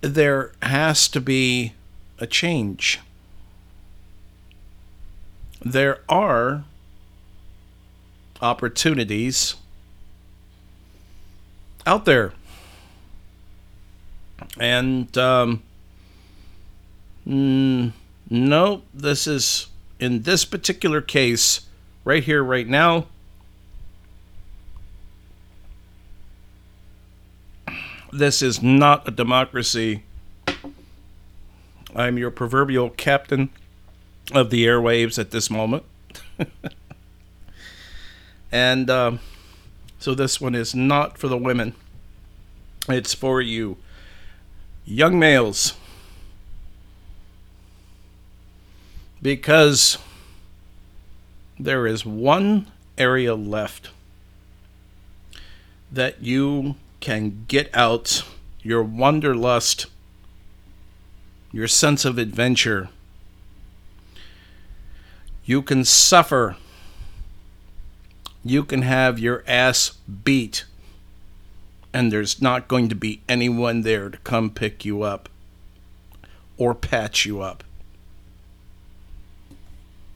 there 0.00 0.52
has 0.62 1.08
to 1.08 1.20
be 1.20 1.74
a 2.18 2.26
change. 2.26 3.00
There 5.62 6.00
are 6.08 6.64
opportunities 8.40 9.56
out 11.86 12.04
there. 12.04 12.32
And 14.58 15.16
um, 15.16 15.62
mm, 17.26 17.92
no, 18.28 18.82
this 18.92 19.26
is 19.26 19.68
in 19.98 20.22
this 20.22 20.44
particular 20.44 21.00
case, 21.00 21.60
right 22.04 22.22
here, 22.22 22.42
right 22.42 22.66
now. 22.66 23.06
This 28.12 28.40
is 28.40 28.62
not 28.62 29.06
a 29.08 29.10
democracy. 29.10 30.02
I'm 31.94 32.18
your 32.18 32.30
proverbial 32.30 32.90
captain 32.90 33.50
of 34.32 34.50
the 34.50 34.66
airwaves 34.66 35.18
at 35.18 35.30
this 35.30 35.50
moment. 35.50 35.84
and 38.50 38.88
um, 38.90 39.20
so 39.98 40.14
this 40.14 40.40
one 40.40 40.54
is 40.54 40.74
not 40.74 41.18
for 41.18 41.28
the 41.28 41.36
women, 41.36 41.74
it's 42.88 43.14
for 43.14 43.40
you, 43.40 43.76
young 44.84 45.18
males. 45.18 45.74
Because 49.22 49.98
there 51.58 51.86
is 51.86 52.04
one 52.04 52.70
area 52.98 53.34
left 53.34 53.90
that 55.90 56.22
you 56.22 56.76
can 57.00 57.44
get 57.48 57.74
out 57.74 58.24
your 58.62 58.82
wanderlust, 58.82 59.86
your 61.52 61.68
sense 61.68 62.04
of 62.04 62.18
adventure. 62.18 62.88
You 65.44 65.62
can 65.62 65.84
suffer. 65.84 66.56
You 68.48 68.64
can 68.64 68.82
have 68.82 69.18
your 69.18 69.42
ass 69.46 69.96
beat. 70.24 70.64
And 71.92 72.12
there's 72.12 72.40
not 72.40 72.68
going 72.68 72.88
to 72.88 72.94
be 72.94 73.22
anyone 73.28 73.82
there 73.82 74.10
to 74.10 74.18
come 74.18 74.50
pick 74.50 74.84
you 74.84 75.02
up 75.02 75.28
or 76.56 76.74
patch 76.74 77.24
you 77.24 77.40
up. 77.40 77.64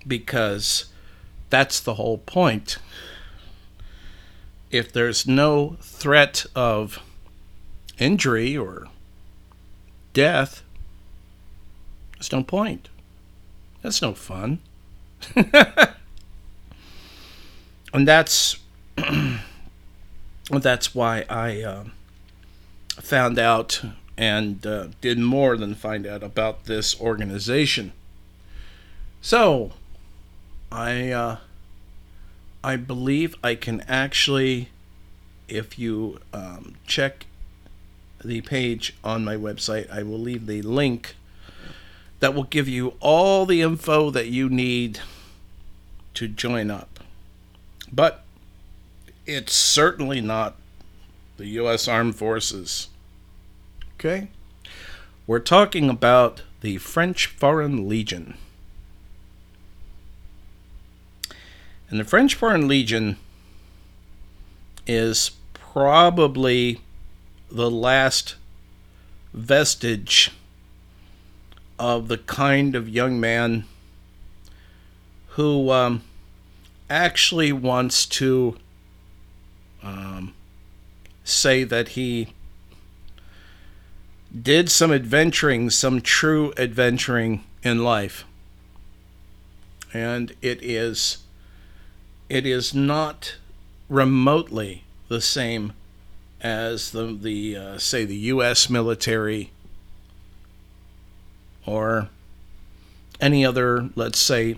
Because 0.07 0.87
that's 1.49 1.81
the 1.81 1.95
whole 1.95 2.19
point 2.19 2.79
if 4.71 4.93
there's 4.93 5.27
no 5.27 5.77
threat 5.81 6.47
of 6.55 7.01
injury 7.99 8.57
or 8.57 8.87
death, 10.13 10.63
there's 12.15 12.33
no 12.33 12.43
point. 12.43 12.89
That's 13.83 14.01
no 14.01 14.15
fun. 14.15 14.61
and 17.93 18.07
that's 18.07 18.57
that's 20.51 20.95
why 20.95 21.25
I 21.29 21.63
uh, 21.63 21.85
found 23.01 23.39
out 23.39 23.83
and 24.17 24.67
uh, 24.67 24.89
did 25.01 25.19
more 25.19 25.57
than 25.57 25.75
find 25.75 26.07
out 26.07 26.23
about 26.23 26.65
this 26.65 27.01
organization. 27.01 27.93
So, 29.23 29.73
I 30.71 31.11
uh, 31.11 31.37
I 32.63 32.77
believe 32.77 33.35
I 33.43 33.55
can 33.55 33.81
actually, 33.83 34.69
if 35.49 35.79
you 35.79 36.21
um, 36.33 36.75
check 36.87 37.27
the 38.23 38.43
page 38.43 38.95
on 39.03 39.25
my 39.25 39.37
website, 39.37 39.91
I 39.91 40.03
will 40.03 40.19
leave 40.19 40.47
the 40.47 40.61
link 40.63 41.17
that 42.21 42.35
will 42.35 42.45
give 42.45 42.69
you 42.69 42.95
all 43.01 43.47
the 43.47 43.63
info 43.63 44.11
that 44.11 44.27
you 44.27 44.51
need 44.51 45.01
to 46.15 46.29
join 46.29 46.71
up. 46.71 46.90
But 47.93 48.25
it's 49.27 49.53
certainly 49.53 50.21
not 50.21 50.57
the 51.37 51.47
U.S. 51.47 51.89
Armed 51.89 52.17
Forces. 52.17 52.89
Okay? 53.95 54.29
We're 55.27 55.39
talking 55.39 55.89
about 55.89 56.43
the 56.61 56.79
French 56.79 57.27
Foreign 57.27 57.89
Legion. 57.89 58.37
And 61.89 61.99
the 61.99 62.05
French 62.05 62.35
Foreign 62.35 62.69
Legion 62.69 63.17
is 64.87 65.33
probably 65.55 66.81
the 67.51 67.71
last 67.71 68.37
vestige 69.33 70.31
of 71.79 72.09
the 72.09 72.19
kind 72.19 72.75
of 72.75 72.89
young 72.89 73.19
man 73.19 73.65
who 75.31 75.71
um, 75.71 76.03
actually 76.91 77.53
wants 77.53 78.05
to 78.05 78.57
um, 79.83 80.35
say 81.25 81.65
that 81.65 81.91
he 81.91 82.35
did 84.43 84.71
some 84.71 84.93
adventuring, 84.93 85.71
some 85.71 86.01
true 86.01 86.53
adventuring 86.59 87.45
in 87.63 87.83
life. 87.83 88.25
And 89.95 90.35
it 90.43 90.63
is 90.63 91.19
it 92.29 92.47
is 92.47 92.73
not 92.73 93.37
remotely 93.89 94.85
the 95.09 95.21
same 95.21 95.73
as 96.41 96.93
the 96.93 97.07
the 97.07 97.57
uh, 97.57 97.79
say 97.79 98.05
the 98.05 98.17
U.S. 98.17 98.71
military 98.71 99.51
or 101.67 102.09
any 103.21 103.45
other, 103.45 103.91
let's 103.97 104.19
say, 104.19 104.57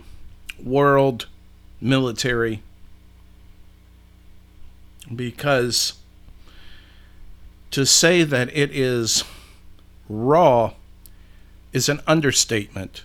world 0.63 1.27
military, 1.83 2.63
because 5.15 5.95
to 7.71 7.85
say 7.85 8.23
that 8.23 8.49
it 8.57 8.71
is 8.71 9.25
raw 10.09 10.73
is 11.73 11.89
an 11.89 12.01
understatement. 12.07 13.03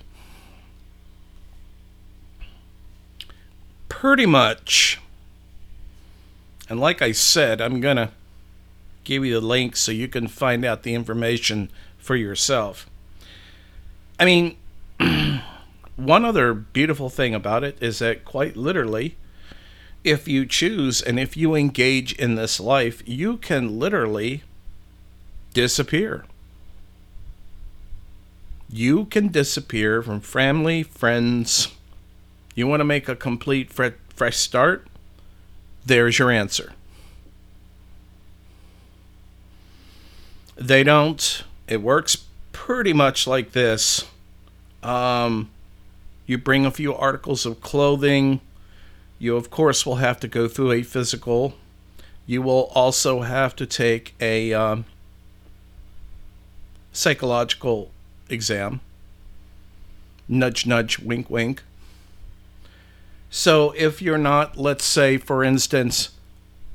pretty 3.97 4.27
much. 4.27 4.99
And 6.69 6.79
like 6.79 7.01
I 7.01 7.11
said, 7.11 7.59
I'm 7.59 7.81
going 7.81 7.97
to 7.97 8.11
give 9.03 9.25
you 9.25 9.39
the 9.39 9.45
link 9.45 9.75
so 9.75 9.91
you 9.91 10.07
can 10.07 10.27
find 10.27 10.63
out 10.63 10.83
the 10.83 10.93
information 10.93 11.71
for 11.97 12.15
yourself. 12.15 12.87
I 14.19 14.25
mean, 14.25 14.55
one 15.97 16.23
other 16.23 16.53
beautiful 16.53 17.09
thing 17.09 17.35
about 17.35 17.63
it 17.63 17.77
is 17.81 17.99
that 17.99 18.23
quite 18.23 18.55
literally, 18.55 19.17
if 20.03 20.27
you 20.27 20.45
choose 20.45 21.01
and 21.01 21.19
if 21.19 21.35
you 21.35 21.53
engage 21.55 22.13
in 22.13 22.35
this 22.35 22.59
life, 22.59 23.03
you 23.05 23.37
can 23.37 23.77
literally 23.77 24.43
disappear. 25.53 26.23
You 28.69 29.05
can 29.05 29.29
disappear 29.29 30.01
from 30.01 30.21
family, 30.21 30.83
friends, 30.83 31.69
you 32.57 32.67
want 32.67 32.79
to 32.79 32.85
make 32.85 33.07
a 33.07 33.15
complete 33.15 33.71
fresh 33.71 34.37
start? 34.37 34.87
There's 35.85 36.17
your 36.17 36.31
answer. 36.31 36.73
They 40.55 40.83
don't. 40.83 41.43
It 41.67 41.83
works 41.83 42.25
pretty 42.51 42.93
much 42.93 43.27
like 43.27 43.51
this. 43.51 44.05
Um, 44.81 45.51
you 46.27 46.37
bring 46.37 46.65
a 46.65 46.71
few 46.71 46.93
articles 46.93 47.45
of 47.45 47.61
clothing. 47.61 48.41
You, 49.17 49.37
of 49.37 49.49
course, 49.49 49.85
will 49.85 49.95
have 49.95 50.19
to 50.19 50.27
go 50.27 50.47
through 50.47 50.73
a 50.73 50.83
physical. 50.83 51.55
You 52.27 52.41
will 52.41 52.69
also 52.75 53.21
have 53.21 53.55
to 53.55 53.65
take 53.65 54.13
a 54.19 54.53
um, 54.53 54.83
psychological 56.91 57.91
exam. 58.29 58.81
Nudge, 60.27 60.65
nudge, 60.65 60.99
wink, 60.99 61.29
wink. 61.29 61.63
So 63.29 63.71
if 63.77 64.01
you're 64.01 64.17
not, 64.17 64.57
let's 64.57 64.83
say, 64.83 65.17
for 65.17 65.43
instance, 65.43 66.09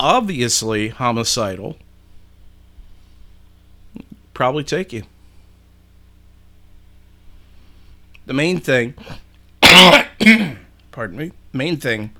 obviously 0.00 0.88
homicidal, 0.88 1.76
probably 4.32 4.64
take 4.64 4.94
you. 4.94 5.02
The 8.24 8.32
main 8.32 8.58
thing, 8.58 8.94
pardon 10.90 11.16
me, 11.16 11.32
main 11.52 11.76
thing, 11.76 12.10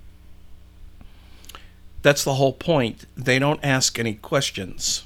that's 2.03 2.25
the 2.25 2.35
whole 2.35 2.53
point. 2.53 3.07
They 3.17 3.39
don't 3.39 3.61
ask 3.63 3.99
any 3.99 4.15
questions. 4.15 5.05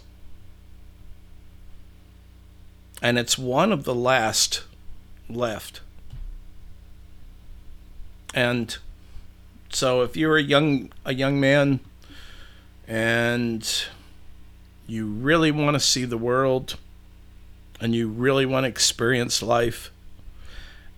And 3.02 3.18
it's 3.18 3.36
one 3.36 3.72
of 3.72 3.84
the 3.84 3.94
last 3.94 4.64
left. 5.28 5.80
And 8.32 8.76
so 9.68 10.02
if 10.02 10.16
you're 10.16 10.38
a 10.38 10.42
young 10.42 10.92
a 11.04 11.12
young 11.12 11.38
man 11.38 11.80
and 12.88 13.68
you 14.86 15.06
really 15.06 15.50
want 15.50 15.74
to 15.74 15.80
see 15.80 16.04
the 16.04 16.18
world 16.18 16.76
and 17.80 17.94
you 17.94 18.08
really 18.08 18.46
want 18.46 18.64
to 18.64 18.68
experience 18.68 19.42
life, 19.42 19.90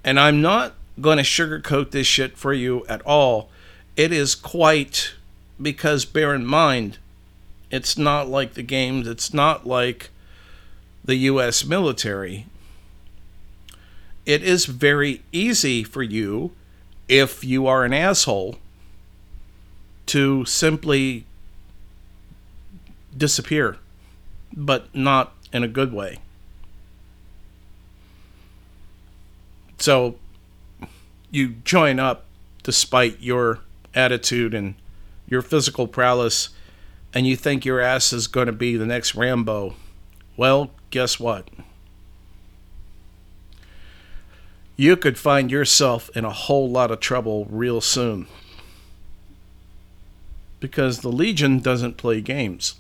and 0.04 0.20
I'm 0.20 0.40
not 0.40 0.74
going 1.00 1.18
to 1.18 1.22
sugarcoat 1.22 1.90
this 1.90 2.06
shit 2.06 2.37
for 2.37 2.52
you 2.52 2.84
at 2.87 3.02
all. 3.02 3.50
It 3.96 4.12
is 4.12 4.34
quite 4.34 5.14
because 5.61 6.04
bear 6.04 6.34
in 6.34 6.46
mind, 6.46 6.98
it's 7.70 7.98
not 7.98 8.28
like 8.28 8.54
the 8.54 8.62
games, 8.62 9.06
it's 9.06 9.34
not 9.34 9.66
like 9.66 10.11
the 11.04 11.16
US 11.16 11.64
military. 11.64 12.46
It 14.24 14.42
is 14.42 14.66
very 14.66 15.22
easy 15.32 15.82
for 15.82 16.02
you, 16.02 16.52
if 17.08 17.42
you 17.42 17.66
are 17.66 17.84
an 17.84 17.94
asshole, 17.94 18.56
to 20.06 20.44
simply 20.44 21.24
disappear, 23.16 23.78
but 24.54 24.94
not 24.94 25.34
in 25.52 25.64
a 25.64 25.68
good 25.68 25.92
way. 25.92 26.18
So 29.78 30.16
you 31.31 31.49
join 31.64 31.99
up 31.99 32.25
despite 32.62 33.21
your 33.21 33.61
attitude 33.95 34.55
and 34.55 34.75
your 35.27 35.43
physical 35.43 35.87
prowess, 35.87 36.51
and 37.12 37.27
you 37.27 37.37
think 37.37 37.64
your 37.64 37.81
ass 37.81 38.12
is 38.12 38.27
going 38.27 38.47
to 38.47 38.53
be 38.53 38.77
the 38.77 38.87
next 38.87 39.14
Rambo. 39.14 39.75
Well, 40.37 40.71
guess 40.91 41.19
what? 41.19 41.49
You 44.77 44.97
could 44.97 45.19
find 45.19 45.51
yourself 45.51 46.09
in 46.14 46.25
a 46.25 46.31
whole 46.31 46.71
lot 46.71 46.91
of 46.91 47.01
trouble 47.01 47.47
real 47.51 47.81
soon. 47.81 48.27
Because 50.61 51.01
the 51.01 51.09
Legion 51.09 51.59
doesn't 51.59 51.97
play 51.97 52.21
games. 52.21 52.77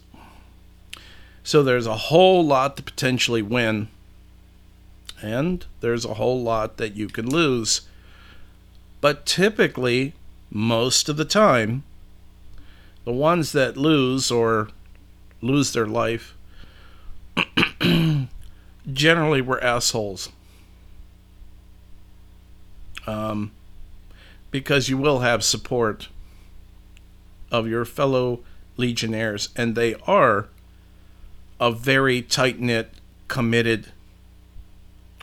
So 1.42 1.62
there's 1.62 1.86
a 1.86 1.96
whole 1.96 2.44
lot 2.44 2.76
to 2.76 2.82
potentially 2.82 3.42
win, 3.42 3.88
and 5.22 5.64
there's 5.80 6.04
a 6.04 6.14
whole 6.14 6.42
lot 6.42 6.76
that 6.76 6.94
you 6.94 7.08
can 7.08 7.28
lose. 7.28 7.82
But 9.00 9.26
typically, 9.26 10.14
most 10.50 11.08
of 11.08 11.16
the 11.16 11.24
time, 11.24 11.84
the 13.04 13.12
ones 13.12 13.52
that 13.52 13.76
lose 13.76 14.30
or 14.30 14.68
lose 15.40 15.72
their 15.72 15.86
life 15.86 16.34
generally 18.92 19.40
were 19.40 19.62
assholes. 19.62 20.30
Um, 23.06 23.52
because 24.50 24.88
you 24.88 24.98
will 24.98 25.20
have 25.20 25.44
support 25.44 26.08
of 27.50 27.66
your 27.66 27.84
fellow 27.84 28.40
legionnaires, 28.76 29.48
and 29.56 29.74
they 29.74 29.94
are 30.06 30.48
a 31.60 31.72
very 31.72 32.22
tight 32.22 32.60
knit, 32.60 32.90
committed 33.26 33.92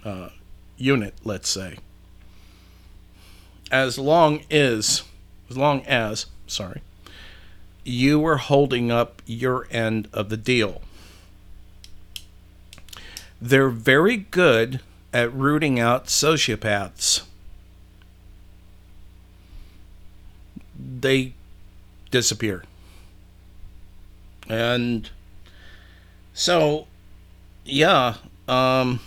uh, 0.04 0.30
unit, 0.78 1.14
let's 1.24 1.50
say. 1.50 1.78
As 3.72 3.98
long 3.98 4.44
as, 4.52 5.04
as 5.50 5.58
long 5.58 5.82
as, 5.86 6.28
sorry, 6.48 6.82
you 7.84 8.20
were 8.20 8.38
holding 8.38 8.92
up 8.92 9.22
your 9.26 9.68
end 9.72 10.08
of 10.14 10.30
the 10.30 10.38
deal. 10.38 10.82
They're 13.42 13.70
very 13.70 14.18
good 14.18 14.82
at 15.14 15.34
rooting 15.34 15.80
out 15.80 16.08
sociopaths. 16.08 17.24
They 20.78 21.34
disappear. 22.12 22.64
And 24.48 25.10
so, 26.34 26.88
yeah, 27.64 28.16
um, 28.48 29.00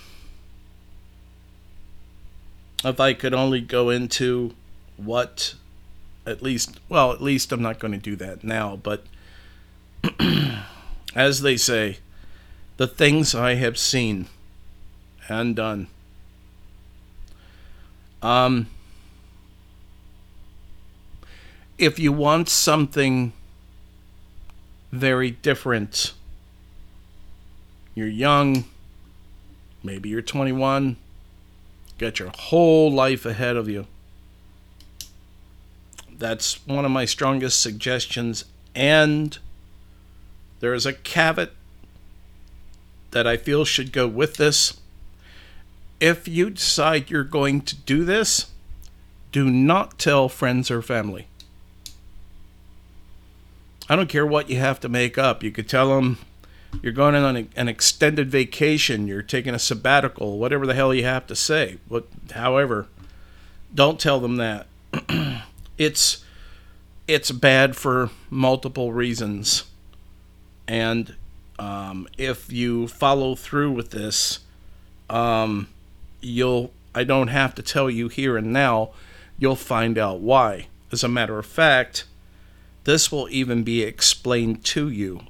if 2.85 3.01
I 3.01 3.12
could 3.12 3.35
only 3.35 3.61
go 3.61 3.91
into 3.91 4.55
what, 4.97 5.55
at 6.27 6.43
least, 6.43 6.81
well, 6.88 7.12
at 7.12 7.23
least 7.23 7.53
I'm 7.53 7.62
not 7.62 7.79
going 7.79 7.93
to 7.93 7.99
do 7.99 8.17
that 8.17 8.45
now, 8.45 8.77
but 8.77 9.05
as 11.14 11.43
they 11.43 11.57
say, 11.57 11.99
the 12.77 12.87
things 12.87 13.35
I 13.35 13.55
have 13.55 13.77
seen 13.77 14.29
and 15.29 15.57
done. 15.57 15.88
Um, 18.23 18.69
if 21.77 21.99
you 21.99 22.12
want 22.12 22.49
something 22.49 23.33
very 24.91 25.31
different, 25.31 26.12
you're 27.95 28.09
young, 28.09 28.64
maybe 29.83 30.09
you're 30.09 30.23
21, 30.23 30.97
got 31.99 32.19
your 32.19 32.31
whole 32.37 32.91
life 32.91 33.27
ahead 33.27 33.57
of 33.57 33.69
you. 33.69 33.87
That's 36.11 36.67
one 36.67 36.85
of 36.85 36.91
my 36.91 37.05
strongest 37.05 37.61
suggestions. 37.61 38.45
And 38.75 39.39
there 40.61 40.75
is 40.75 40.87
a 40.87 40.93
caveat 40.93 41.53
that 43.11 43.27
I 43.27 43.37
feel 43.37 43.65
should 43.65 43.93
go 43.93 44.07
with 44.07 44.37
this. 44.37 44.81
If 46.01 46.29
you 46.29 46.51
decide 46.51 47.11
you're 47.11 47.25
going 47.25 47.63
to 47.63 47.75
do 47.75 48.05
this, 48.05 48.51
do 49.33 49.51
not 49.51 49.99
tell 49.99 50.29
friends 50.29 50.71
or 50.71 50.83
family. 50.83 51.27
I 53.89 53.97
don't 53.97 54.09
care 54.09 54.27
what 54.27 54.51
you 54.51 54.59
have 54.59 54.81
to 54.81 54.89
make 54.89 55.17
up. 55.17 55.43
You 55.43 55.51
could 55.51 55.69
tell 55.69 55.97
them 55.97 56.19
you're 56.83 56.93
going 56.93 57.14
on 57.14 57.49
an 57.57 57.69
extended 57.69 58.31
vacation, 58.31 59.07
you're 59.07 59.23
taking 59.23 59.55
a 59.55 59.59
sabbatical, 59.59 60.38
whatever 60.38 60.67
the 60.67 60.75
hell 60.75 60.95
you 60.95 61.05
have 61.05 61.27
to 61.27 61.37
say. 61.37 61.79
But 61.88 62.07
however, 62.33 62.87
don't 63.75 63.99
tell 63.99 64.21
them 64.21 64.37
that. 64.37 64.67
it's 65.79 66.25
it's 67.07 67.31
bad 67.31 67.77
for 67.77 68.11
multiple 68.31 68.93
reasons. 68.93 69.64
And 70.67 71.14
um, 71.59 72.07
if 72.19 72.53
you 72.53 72.87
follow 72.87 73.35
through 73.35 73.73
with 73.73 73.91
this, 73.91 74.41
um, 75.09 75.69
you'll 76.21 76.73
I 76.95 77.05
don't 77.05 77.29
have 77.29 77.55
to 77.57 77.62
tell 77.62 77.91
you 77.91 78.09
here 78.09 78.37
and 78.37 78.53
now, 78.53 78.91
you'll 79.38 79.57
find 79.57 79.99
out 79.99 80.21
why. 80.21 80.69
As 80.91 81.05
a 81.05 81.09
matter 81.09 81.38
of 81.38 81.47
fact, 81.47 82.05
this 82.85 83.12
will 83.12 83.29
even 83.31 83.62
be 83.62 83.83
explained 83.83 84.64
to 84.67 84.88
you 84.88 85.23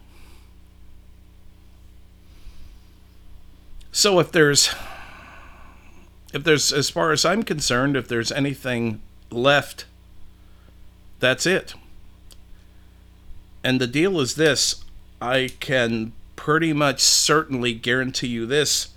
So 3.98 4.20
if 4.20 4.30
there's 4.30 4.72
if 6.32 6.44
there's 6.44 6.72
as 6.72 6.88
far 6.88 7.10
as 7.10 7.24
I'm 7.24 7.42
concerned, 7.42 7.96
if 7.96 8.06
there's 8.06 8.30
anything 8.30 9.00
left, 9.28 9.86
that's 11.18 11.46
it. 11.46 11.74
And 13.64 13.80
the 13.80 13.88
deal 13.88 14.20
is 14.20 14.36
this, 14.36 14.84
I 15.20 15.50
can 15.58 16.12
pretty 16.36 16.72
much 16.72 17.00
certainly 17.00 17.74
guarantee 17.74 18.28
you 18.28 18.46
this 18.46 18.90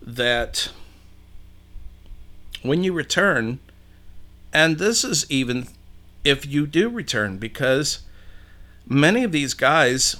that 0.00 0.70
when 2.62 2.82
you 2.82 2.94
return, 2.94 3.58
and 4.54 4.78
this 4.78 5.04
is 5.04 5.30
even 5.30 5.68
if 6.24 6.46
you 6.46 6.66
do 6.66 6.88
return, 6.88 7.36
because 7.36 7.98
many 8.86 9.22
of 9.22 9.32
these 9.32 9.52
guys 9.52 10.16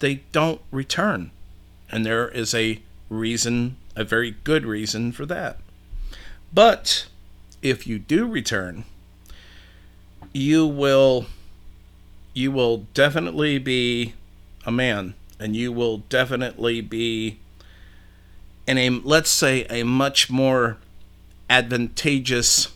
they 0.00 0.16
don't 0.32 0.60
return. 0.70 1.30
And 1.90 2.04
there 2.04 2.28
is 2.28 2.54
a 2.54 2.82
reason, 3.08 3.76
a 3.96 4.04
very 4.04 4.36
good 4.44 4.64
reason 4.64 5.12
for 5.12 5.26
that. 5.26 5.58
But 6.52 7.06
if 7.62 7.86
you 7.86 7.98
do 7.98 8.26
return, 8.26 8.84
you 10.32 10.66
will 10.66 11.26
you 12.34 12.52
will 12.52 12.86
definitely 12.94 13.58
be 13.58 14.14
a 14.64 14.70
man 14.70 15.14
and 15.40 15.56
you 15.56 15.72
will 15.72 15.98
definitely 15.98 16.80
be 16.80 17.38
in 18.66 18.78
a 18.78 18.90
let's 18.90 19.30
say 19.30 19.64
a 19.70 19.82
much 19.82 20.30
more 20.30 20.76
advantageous 21.50 22.68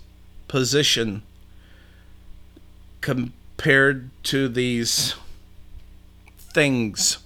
position 0.49 1.23
compared 3.01 4.11
to 4.23 4.49
these 4.49 5.15
things 6.39 7.19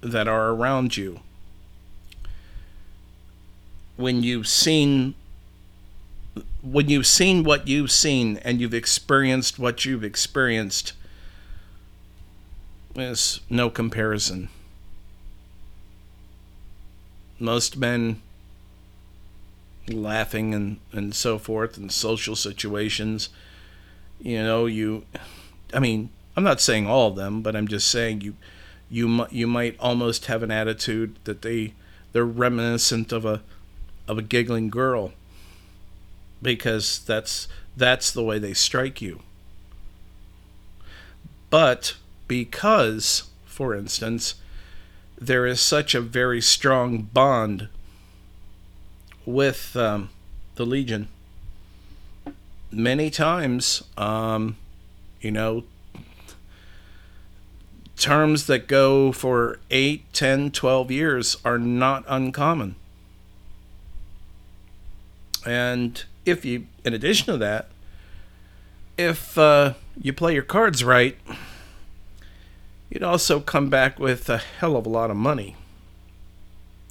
that 0.00 0.28
are 0.28 0.50
around 0.50 0.96
you 0.96 1.20
when 4.02 4.22
you've 4.22 4.48
seen 4.48 5.14
when 6.62 6.88
you've 6.88 7.06
seen 7.06 7.44
what 7.44 7.66
you've 7.66 7.90
seen 7.90 8.38
and 8.38 8.60
you've 8.60 8.74
experienced 8.74 9.58
what 9.58 9.84
you've 9.84 10.04
experienced 10.04 10.92
there's 12.94 13.40
no 13.48 13.70
comparison. 13.70 14.48
Most 17.38 17.76
men 17.76 18.20
laughing 19.88 20.54
and, 20.54 20.78
and 20.92 21.14
so 21.14 21.38
forth 21.38 21.76
in 21.76 21.88
social 21.88 22.36
situations 22.36 23.28
you 24.20 24.40
know 24.40 24.64
you 24.64 25.04
i 25.74 25.80
mean 25.80 26.08
i'm 26.36 26.44
not 26.44 26.60
saying 26.60 26.86
all 26.86 27.08
of 27.08 27.16
them 27.16 27.42
but 27.42 27.56
i'm 27.56 27.66
just 27.66 27.88
saying 27.88 28.20
you 28.20 28.32
you 28.88 29.26
you 29.32 29.44
might 29.44 29.76
almost 29.80 30.26
have 30.26 30.44
an 30.44 30.52
attitude 30.52 31.16
that 31.24 31.42
they 31.42 31.74
they're 32.12 32.24
reminiscent 32.24 33.10
of 33.10 33.24
a 33.24 33.42
of 34.08 34.18
a 34.18 34.22
giggling 34.22 34.68
girl 34.68 35.12
because 36.40 37.00
that's 37.00 37.48
that's 37.76 38.10
the 38.10 38.22
way 38.22 38.38
they 38.38 38.52
strike 38.52 39.00
you. 39.00 39.20
But 41.50 41.96
because, 42.28 43.24
for 43.44 43.74
instance, 43.74 44.34
there 45.18 45.46
is 45.46 45.60
such 45.60 45.94
a 45.94 46.00
very 46.00 46.40
strong 46.40 47.02
bond 47.02 47.68
with 49.24 49.76
um, 49.76 50.10
the 50.56 50.66
Legion, 50.66 51.08
many 52.70 53.10
times, 53.10 53.84
um, 53.96 54.56
you 55.20 55.30
know, 55.30 55.64
terms 57.96 58.46
that 58.46 58.66
go 58.66 59.12
for 59.12 59.60
8, 59.70 60.12
10, 60.12 60.50
12 60.50 60.90
years 60.90 61.36
are 61.44 61.58
not 61.58 62.04
uncommon. 62.08 62.74
And 65.44 66.02
if 66.24 66.44
you, 66.44 66.66
in 66.84 66.94
addition 66.94 67.26
to 67.26 67.38
that, 67.38 67.68
if 68.96 69.36
uh, 69.36 69.74
you 70.00 70.12
play 70.12 70.34
your 70.34 70.42
cards 70.42 70.84
right, 70.84 71.16
you'd 72.90 73.02
also 73.02 73.40
come 73.40 73.68
back 73.68 73.98
with 73.98 74.28
a 74.28 74.38
hell 74.38 74.76
of 74.76 74.86
a 74.86 74.88
lot 74.88 75.10
of 75.10 75.16
money. 75.16 75.56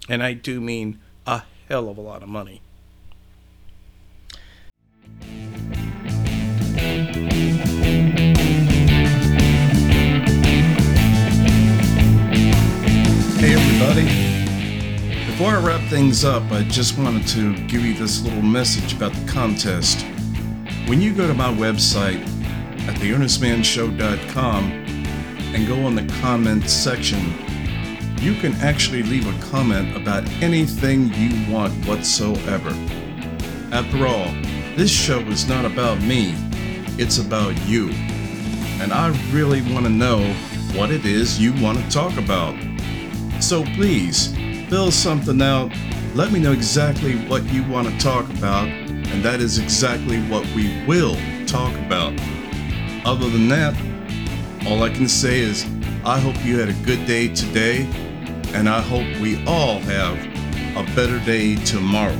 And 0.09 0.21
I 0.23 0.33
do 0.33 0.59
mean 0.59 0.99
a 1.25 1.43
hell 1.69 1.87
of 1.89 1.97
a 1.97 2.01
lot 2.01 2.23
of 2.23 2.29
money. 2.29 2.61
Hey, 13.39 13.53
everybody. 13.53 14.05
Before 15.25 15.55
I 15.55 15.59
wrap 15.63 15.80
things 15.91 16.23
up, 16.23 16.49
I 16.53 16.63
just 16.63 16.97
wanted 16.97 17.27
to 17.27 17.53
give 17.67 17.83
you 17.85 17.93
this 17.93 18.23
little 18.23 18.41
message 18.41 18.93
about 18.93 19.11
the 19.11 19.29
contest. 19.29 20.05
When 20.87 21.01
you 21.01 21.13
go 21.13 21.27
to 21.27 21.33
my 21.33 21.53
website 21.53 22.21
at 22.87 22.95
theearnestmannshow.com 22.95 24.71
and 25.53 25.67
go 25.67 25.83
on 25.83 25.95
the 25.95 26.07
comments 26.21 26.71
section, 26.71 27.19
you 28.21 28.35
can 28.35 28.53
actually 28.61 29.03
leave 29.03 29.27
a 29.27 29.51
comment 29.51 29.97
about 29.97 30.25
anything 30.41 31.13
you 31.13 31.51
want 31.53 31.73
whatsoever. 31.85 32.69
After 33.73 34.07
all, 34.07 34.31
this 34.77 34.89
show 34.89 35.19
is 35.19 35.49
not 35.49 35.65
about 35.65 36.01
me, 36.01 36.33
it's 36.97 37.17
about 37.17 37.61
you. 37.67 37.89
And 38.79 38.93
I 38.93 39.09
really 39.33 39.61
want 39.73 39.85
to 39.87 39.91
know 39.91 40.23
what 40.73 40.89
it 40.89 41.05
is 41.05 41.37
you 41.37 41.51
want 41.61 41.79
to 41.79 41.89
talk 41.89 42.15
about. 42.15 42.55
So 43.41 43.65
please, 43.75 44.33
fill 44.71 44.89
something 44.89 45.41
out. 45.41 45.69
Let 46.15 46.31
me 46.31 46.39
know 46.39 46.53
exactly 46.53 47.17
what 47.27 47.43
you 47.51 47.61
want 47.69 47.89
to 47.89 47.97
talk 47.97 48.23
about, 48.29 48.69
and 48.69 49.21
that 49.21 49.41
is 49.41 49.57
exactly 49.57 50.21
what 50.29 50.45
we 50.55 50.85
will 50.85 51.17
talk 51.45 51.75
about. 51.79 52.17
Other 53.03 53.29
than 53.29 53.49
that, 53.49 53.75
all 54.65 54.81
I 54.81 54.89
can 54.89 55.09
say 55.09 55.41
is 55.41 55.65
I 56.05 56.19
hope 56.19 56.35
you 56.45 56.57
had 56.57 56.69
a 56.69 56.85
good 56.85 57.05
day 57.05 57.27
today, 57.33 57.85
and 58.53 58.69
I 58.69 58.79
hope 58.79 59.03
we 59.19 59.45
all 59.45 59.79
have 59.79 60.17
a 60.77 60.95
better 60.95 61.19
day 61.25 61.57
tomorrow. 61.65 62.15